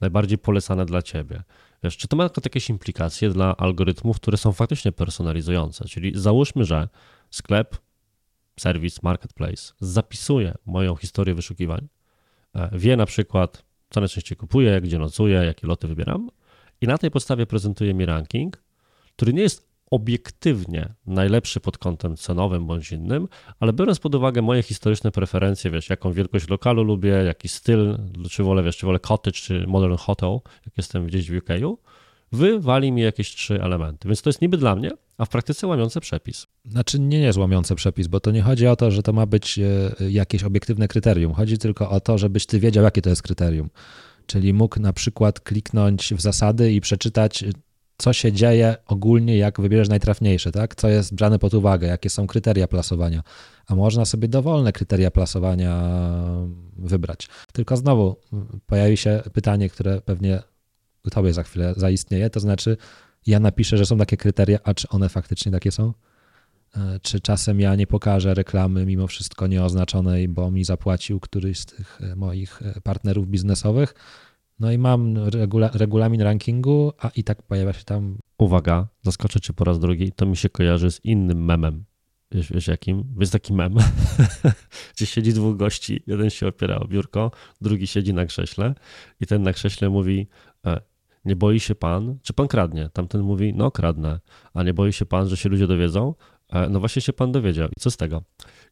[0.00, 1.42] najbardziej polecane dla ciebie.
[1.84, 5.84] Wiesz, czy to ma jakieś implikacje dla algorytmów, które są faktycznie personalizujące?
[5.84, 6.88] Czyli załóżmy, że
[7.30, 7.76] sklep
[8.60, 11.88] serwis, marketplace zapisuje moją historię wyszukiwań,
[12.54, 16.30] e, wie na przykład, co najczęściej kupuję, gdzie nocuję, jakie loty wybieram.
[16.80, 18.62] I na tej podstawie prezentuje mi ranking,
[19.16, 23.28] który nie jest obiektywnie najlepszy pod kątem cenowym bądź innym,
[23.60, 27.98] ale biorąc pod uwagę moje historyczne preferencje, wiesz, jaką wielkość lokalu lubię, jaki styl,
[28.30, 31.48] czy wolę, wiesz, czy wolę cottage, czy modern hotel, jak jestem gdzieś w UK,
[32.32, 34.08] wywali mi jakieś trzy elementy.
[34.08, 36.46] Więc to jest niby dla mnie, a w praktyce łamiące przepis.
[36.64, 39.58] Znaczy nie jest łamiące przepis, bo to nie chodzi o to, że to ma być
[39.58, 41.32] e, jakieś obiektywne kryterium.
[41.32, 43.70] Chodzi tylko o to, żebyś ty wiedział, jakie to jest kryterium.
[44.26, 47.44] Czyli mógł na przykład kliknąć w zasady i przeczytać,
[47.98, 50.74] co się dzieje ogólnie, jak wybierzesz najtrafniejsze, tak?
[50.74, 53.22] Co jest brane pod uwagę, jakie są kryteria plasowania.
[53.66, 55.92] A można sobie dowolne kryteria plasowania
[56.78, 57.28] wybrać.
[57.52, 58.16] Tylko znowu
[58.66, 60.42] pojawi się pytanie, które pewnie
[61.10, 62.76] tobie za chwilę zaistnieje, to znaczy
[63.26, 65.94] ja napiszę, że są takie kryteria, a czy one faktycznie takie są?
[66.76, 71.66] E, czy czasem ja nie pokażę reklamy mimo wszystko nieoznaczonej, bo mi zapłacił któryś z
[71.66, 73.94] tych e, moich e, partnerów biznesowych?
[74.60, 78.18] No i mam regula regulamin rankingu, a i tak pojawia się tam.
[78.38, 80.12] Uwaga, zaskoczę cię po raz drugi.
[80.12, 81.84] To mi się kojarzy z innym memem.
[82.32, 83.04] Wiesz, wiesz jakim?
[83.20, 83.74] Jest taki mem,
[84.94, 86.02] gdzie siedzi dwóch gości.
[86.06, 87.30] Jeden się opiera o biurko,
[87.60, 88.74] drugi siedzi na krześle
[89.20, 90.28] i ten na krześle mówi:
[91.24, 92.18] Nie boi się pan?
[92.22, 92.90] Czy pan kradnie?
[92.92, 94.20] Tamten mówi: No, kradnę.
[94.54, 96.14] A nie boi się pan, że się ludzie dowiedzą?
[96.48, 97.68] E, no właśnie się pan dowiedział.
[97.68, 98.22] I co z tego?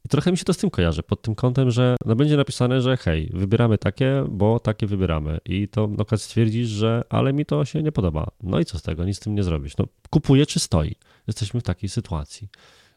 [0.04, 2.80] I trochę mi się to z tym kojarzy, pod tym kątem, że no będzie napisane,
[2.80, 5.38] że hej, wybieramy takie, bo takie wybieramy.
[5.44, 8.26] I to na przykład stwierdzisz, że ale mi to się nie podoba.
[8.42, 9.04] No i co z tego?
[9.04, 9.76] Nic z tym nie zrobisz.
[9.76, 10.96] No kupuje czy stoi?
[11.26, 12.48] Jesteśmy w takiej sytuacji.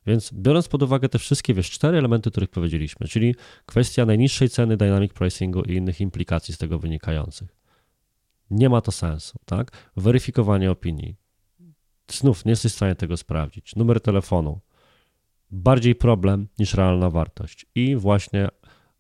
[0.08, 3.36] Więc biorąc pod uwagę te wszystkie, wiesz, cztery elementy, o których powiedzieliśmy, czyli
[3.66, 7.61] kwestia najniższej ceny, dynamic pricingu i innych implikacji z tego wynikających.
[8.52, 9.72] Nie ma to sensu, tak?
[9.98, 11.16] Weryfikowanie opinii.
[12.12, 13.76] Znów nie jesteś w stanie tego sprawdzić.
[13.76, 14.60] Numer telefonu,
[15.52, 17.66] bardziej problem niż realna wartość.
[17.76, 18.48] I właśnie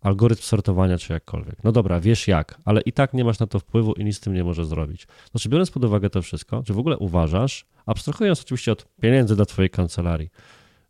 [0.02, 1.64] algorytm sortowania czy jakkolwiek.
[1.64, 4.20] No dobra, wiesz jak, ale i tak nie masz na to wpływu i nic z
[4.20, 5.08] tym nie możesz zrobić.
[5.32, 9.46] Znaczy, biorąc pod uwagę to wszystko, czy w ogóle uważasz, abstrahując oczywiście od pieniędzy dla
[9.46, 10.30] twojej kancelarii,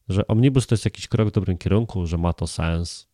[0.10, 3.08] że omnibus to jest jakiś krok w dobrym kierunku, że ma to sens?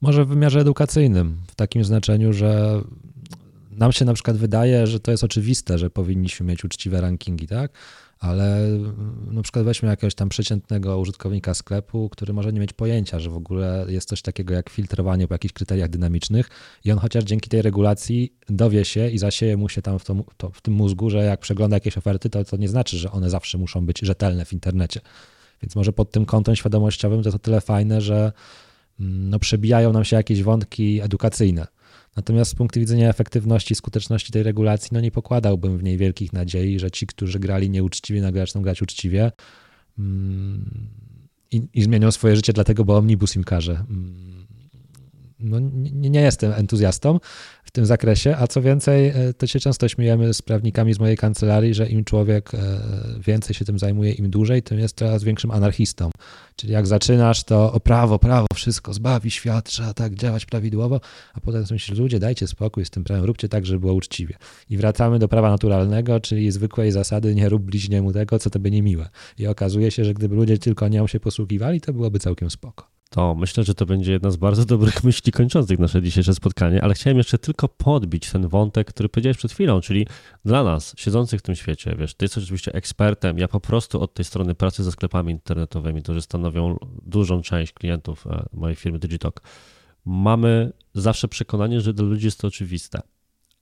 [0.00, 2.80] Może w wymiarze edukacyjnym, w takim znaczeniu, że
[3.76, 7.72] nam się na przykład wydaje, że to jest oczywiste, że powinniśmy mieć uczciwe rankingi, tak?
[8.18, 13.18] ale mm, na przykład weźmy jakiegoś tam przeciętnego użytkownika sklepu, który może nie mieć pojęcia,
[13.18, 16.48] że w ogóle jest coś takiego jak filtrowanie po jakichś kryteriach dynamicznych
[16.84, 20.14] i on chociaż dzięki tej regulacji dowie się i zasieje mu się tam w, to,
[20.36, 23.30] to, w tym mózgu, że jak przegląda jakieś oferty, to to nie znaczy, że one
[23.30, 25.00] zawsze muszą być rzetelne w internecie.
[25.62, 28.32] Więc może pod tym kątem świadomościowym to to tyle fajne, że
[29.00, 31.66] mm, no, przebijają nam się jakieś wątki edukacyjne.
[32.16, 36.78] Natomiast z punktu widzenia efektywności, skuteczności tej regulacji, no nie pokładałbym w niej wielkich nadziei,
[36.78, 39.32] że ci, którzy grali nieuczciwie, nagle zaczną grać uczciwie
[39.98, 40.88] mm,
[41.50, 43.72] i, i zmienią swoje życie dlatego, bo omnibus im każe.
[43.72, 44.46] Mm,
[45.40, 47.20] no, nie, nie jestem entuzjastą
[47.64, 51.16] w tym zakresie, a co więcej, e, to się często śmiejemy z prawnikami z mojej
[51.16, 52.58] kancelarii, że im człowiek e,
[53.18, 56.10] więcej się tym zajmuje, im dłużej, tym jest coraz większym anarchistą.
[56.56, 61.00] Czyli jak zaczynasz, to o prawo, prawo, wszystko zbawi świat, trzeba tak działać prawidłowo,
[61.34, 64.34] a potem myślisz, ludzie, dajcie spokój z tym prawem, róbcie tak, żeby było uczciwie.
[64.70, 69.08] I wracamy do prawa naturalnego, czyli zwykłej zasady, nie rób bliźniemu tego, co tobie niemiłe.
[69.38, 73.34] I okazuje się, że gdyby ludzie tylko nią się posługiwali, to byłoby całkiem spoko to
[73.34, 77.18] myślę, że to będzie jedna z bardzo dobrych myśli kończących nasze dzisiejsze spotkanie, ale chciałem
[77.18, 80.06] jeszcze tylko podbić ten wątek, który powiedziałeś przed chwilą, czyli
[80.44, 84.14] dla nas, siedzących w tym świecie, wiesz, ty jesteś oczywiście ekspertem, ja po prostu od
[84.14, 89.42] tej strony pracy ze sklepami internetowymi, którzy stanowią dużą część klientów e, mojej firmy Digitalk,
[90.04, 93.00] mamy zawsze przekonanie, że dla ludzi jest to oczywiste.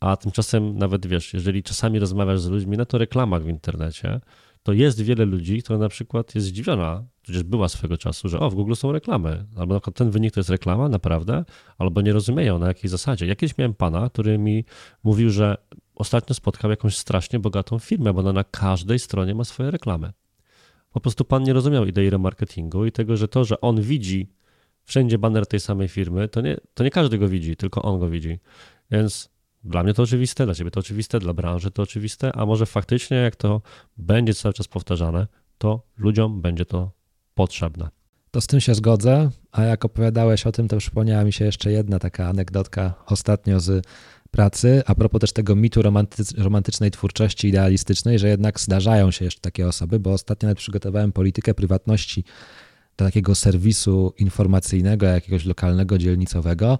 [0.00, 4.20] A tymczasem nawet wiesz, jeżeli czasami rozmawiasz z ludźmi na to reklamach w internecie,
[4.62, 8.50] to jest wiele ludzi, która na przykład jest zdziwiona, przecież była swego czasu, że o,
[8.50, 11.44] w Google są reklamy, albo ten wynik to jest reklama, naprawdę,
[11.78, 13.26] albo nie rozumieją na jakiej zasadzie.
[13.26, 14.64] Jakieś miałem pana, który mi
[15.04, 15.56] mówił, że
[15.94, 20.12] ostatnio spotkał jakąś strasznie bogatą firmę, bo ona na każdej stronie ma swoje reklamy.
[20.92, 24.28] Po prostu pan nie rozumiał idei remarketingu i tego, że to, że on widzi
[24.84, 28.08] wszędzie banner tej samej firmy, to nie, to nie każdy go widzi, tylko on go
[28.08, 28.38] widzi.
[28.90, 29.30] Więc
[29.64, 33.16] dla mnie to oczywiste, dla ciebie to oczywiste, dla branży to oczywiste, a może faktycznie,
[33.16, 33.62] jak to
[33.96, 35.26] będzie cały czas powtarzane,
[35.58, 36.90] to ludziom będzie to
[37.34, 37.88] potrzebne.
[38.30, 41.72] To z tym się zgodzę, a jak opowiadałeś o tym, to przypomniała mi się jeszcze
[41.72, 43.86] jedna taka anegdotka ostatnio z
[44.30, 45.80] pracy, a propos też tego mitu
[46.38, 51.54] romantycznej twórczości idealistycznej, że jednak zdarzają się jeszcze takie osoby, bo ostatnio nawet przygotowałem politykę
[51.54, 52.24] prywatności
[52.96, 56.78] do takiego serwisu informacyjnego, jakiegoś lokalnego, dzielnicowego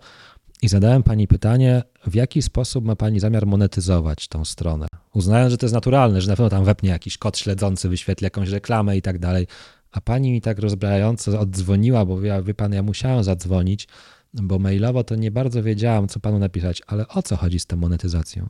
[0.62, 4.86] i zadałem pani pytanie, w jaki sposób ma pani zamiar monetyzować tą stronę?
[5.14, 8.48] Uznałem, że to jest naturalne, że na pewno tam wepnie jakiś kod śledzący, wyświetli jakąś
[8.48, 9.46] reklamę i tak dalej.
[9.94, 13.88] A pani mi tak rozbrajająco oddzwoniła, bo ja, wie pan, ja musiałem zadzwonić,
[14.34, 17.76] bo mailowo to nie bardzo wiedziałam, co panu napisać, ale o co chodzi z tą
[17.76, 18.48] monetyzacją?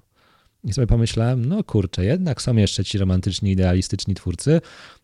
[0.64, 4.60] I sobie pomyślałem, no kurczę, jednak są jeszcze ci romantyczni, idealistyczni twórcy,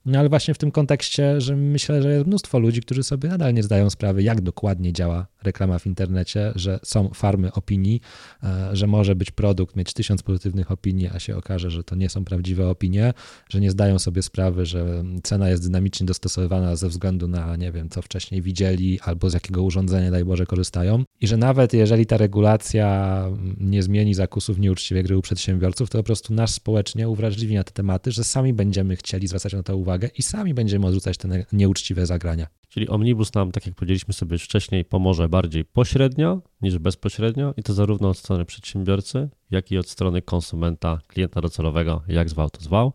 [0.07, 3.55] no ale właśnie w tym kontekście, że myślę, że jest mnóstwo ludzi, którzy sobie nadal
[3.55, 8.01] nie zdają sprawy, jak dokładnie działa reklama w internecie, że są farmy opinii,
[8.43, 12.09] e, że może być produkt, mieć tysiąc pozytywnych opinii, a się okaże, że to nie
[12.09, 13.13] są prawdziwe opinie,
[13.49, 17.89] że nie zdają sobie sprawy, że cena jest dynamicznie dostosowywana ze względu na, nie wiem,
[17.89, 21.05] co wcześniej widzieli albo z jakiego urządzenia, daj Boże, korzystają.
[21.21, 23.27] I że nawet jeżeli ta regulacja
[23.59, 27.73] nie zmieni zakusów nieuczciwej gry u przedsiębiorców, to po prostu nas społecznie uwrażliwi na te
[27.73, 32.07] tematy, że sami będziemy chcieli zwracać na to uwagę i sami będziemy odrzucać te nieuczciwe
[32.07, 32.47] zagrania.
[32.69, 37.75] Czyli omnibus nam, tak jak powiedzieliśmy sobie wcześniej, pomoże bardziej pośrednio niż bezpośrednio i to
[37.75, 42.93] zarówno od strony przedsiębiorcy, jak i od strony konsumenta, klienta docelowego, jak zwał to zwał.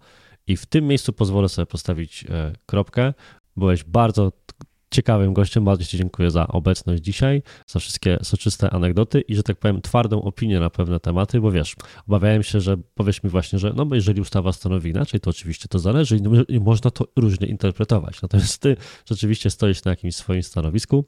[0.47, 3.13] I w tym miejscu pozwolę sobie postawić e, kropkę.
[3.57, 4.31] Byłeś bardzo
[4.91, 9.59] ciekawym gościem, bardzo Ci dziękuję za obecność dzisiaj, za wszystkie soczyste anegdoty i, że tak
[9.59, 11.75] powiem, twardą opinię na pewne tematy, bo wiesz,
[12.07, 15.67] obawiałem się, że powiesz mi właśnie, że no bo jeżeli ustawa stanowi inaczej, to oczywiście
[15.67, 18.21] to zależy i, i można to różnie interpretować.
[18.21, 18.77] Natomiast Ty
[19.09, 21.05] rzeczywiście stoisz na jakimś swoim stanowisku.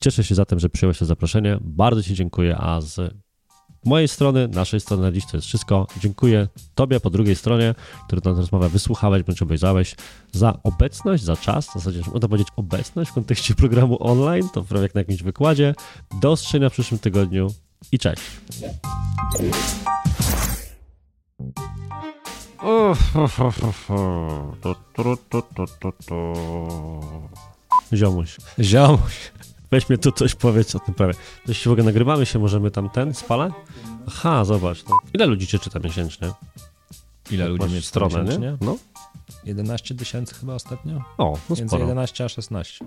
[0.00, 1.58] Cieszę się zatem, że przyjąłeś to zaproszenie.
[1.60, 3.14] Bardzo Ci dziękuję, a z
[3.84, 5.86] mojej strony, naszej strony na dziś to jest wszystko.
[6.00, 7.74] Dziękuję Tobie po drugiej stronie,
[8.06, 9.94] który tę rozmowę wysłuchałeś bądź obejrzałeś,
[10.32, 14.82] za obecność, za czas, w zasadzie można powiedzieć obecność w kontekście programu online, to prawie
[14.82, 15.74] jak na jakimś wykładzie.
[16.20, 17.54] Do usłyszenia w przyszłym tygodniu
[17.92, 18.22] i cześć.
[27.92, 28.36] Ziomuś.
[28.58, 29.32] Ziomuś.
[29.70, 31.14] Weź mnie tu coś powiedz o tym prawie.
[31.46, 33.50] Coś w ogóle nagrywamy się, możemy tam ten spalę?
[34.08, 34.84] Aha, zobacz.
[34.88, 34.96] No.
[35.14, 36.30] Ile ludzi cię czyta miesięcznie?
[37.30, 38.46] Ile Jak ludzi mieć stronę, miesięcznie?
[38.50, 38.56] nie?
[38.60, 38.76] No.
[39.44, 41.02] 11 tysięcy chyba ostatnio?
[41.18, 41.82] O, no Między sporo.
[41.82, 42.84] 11 a 16.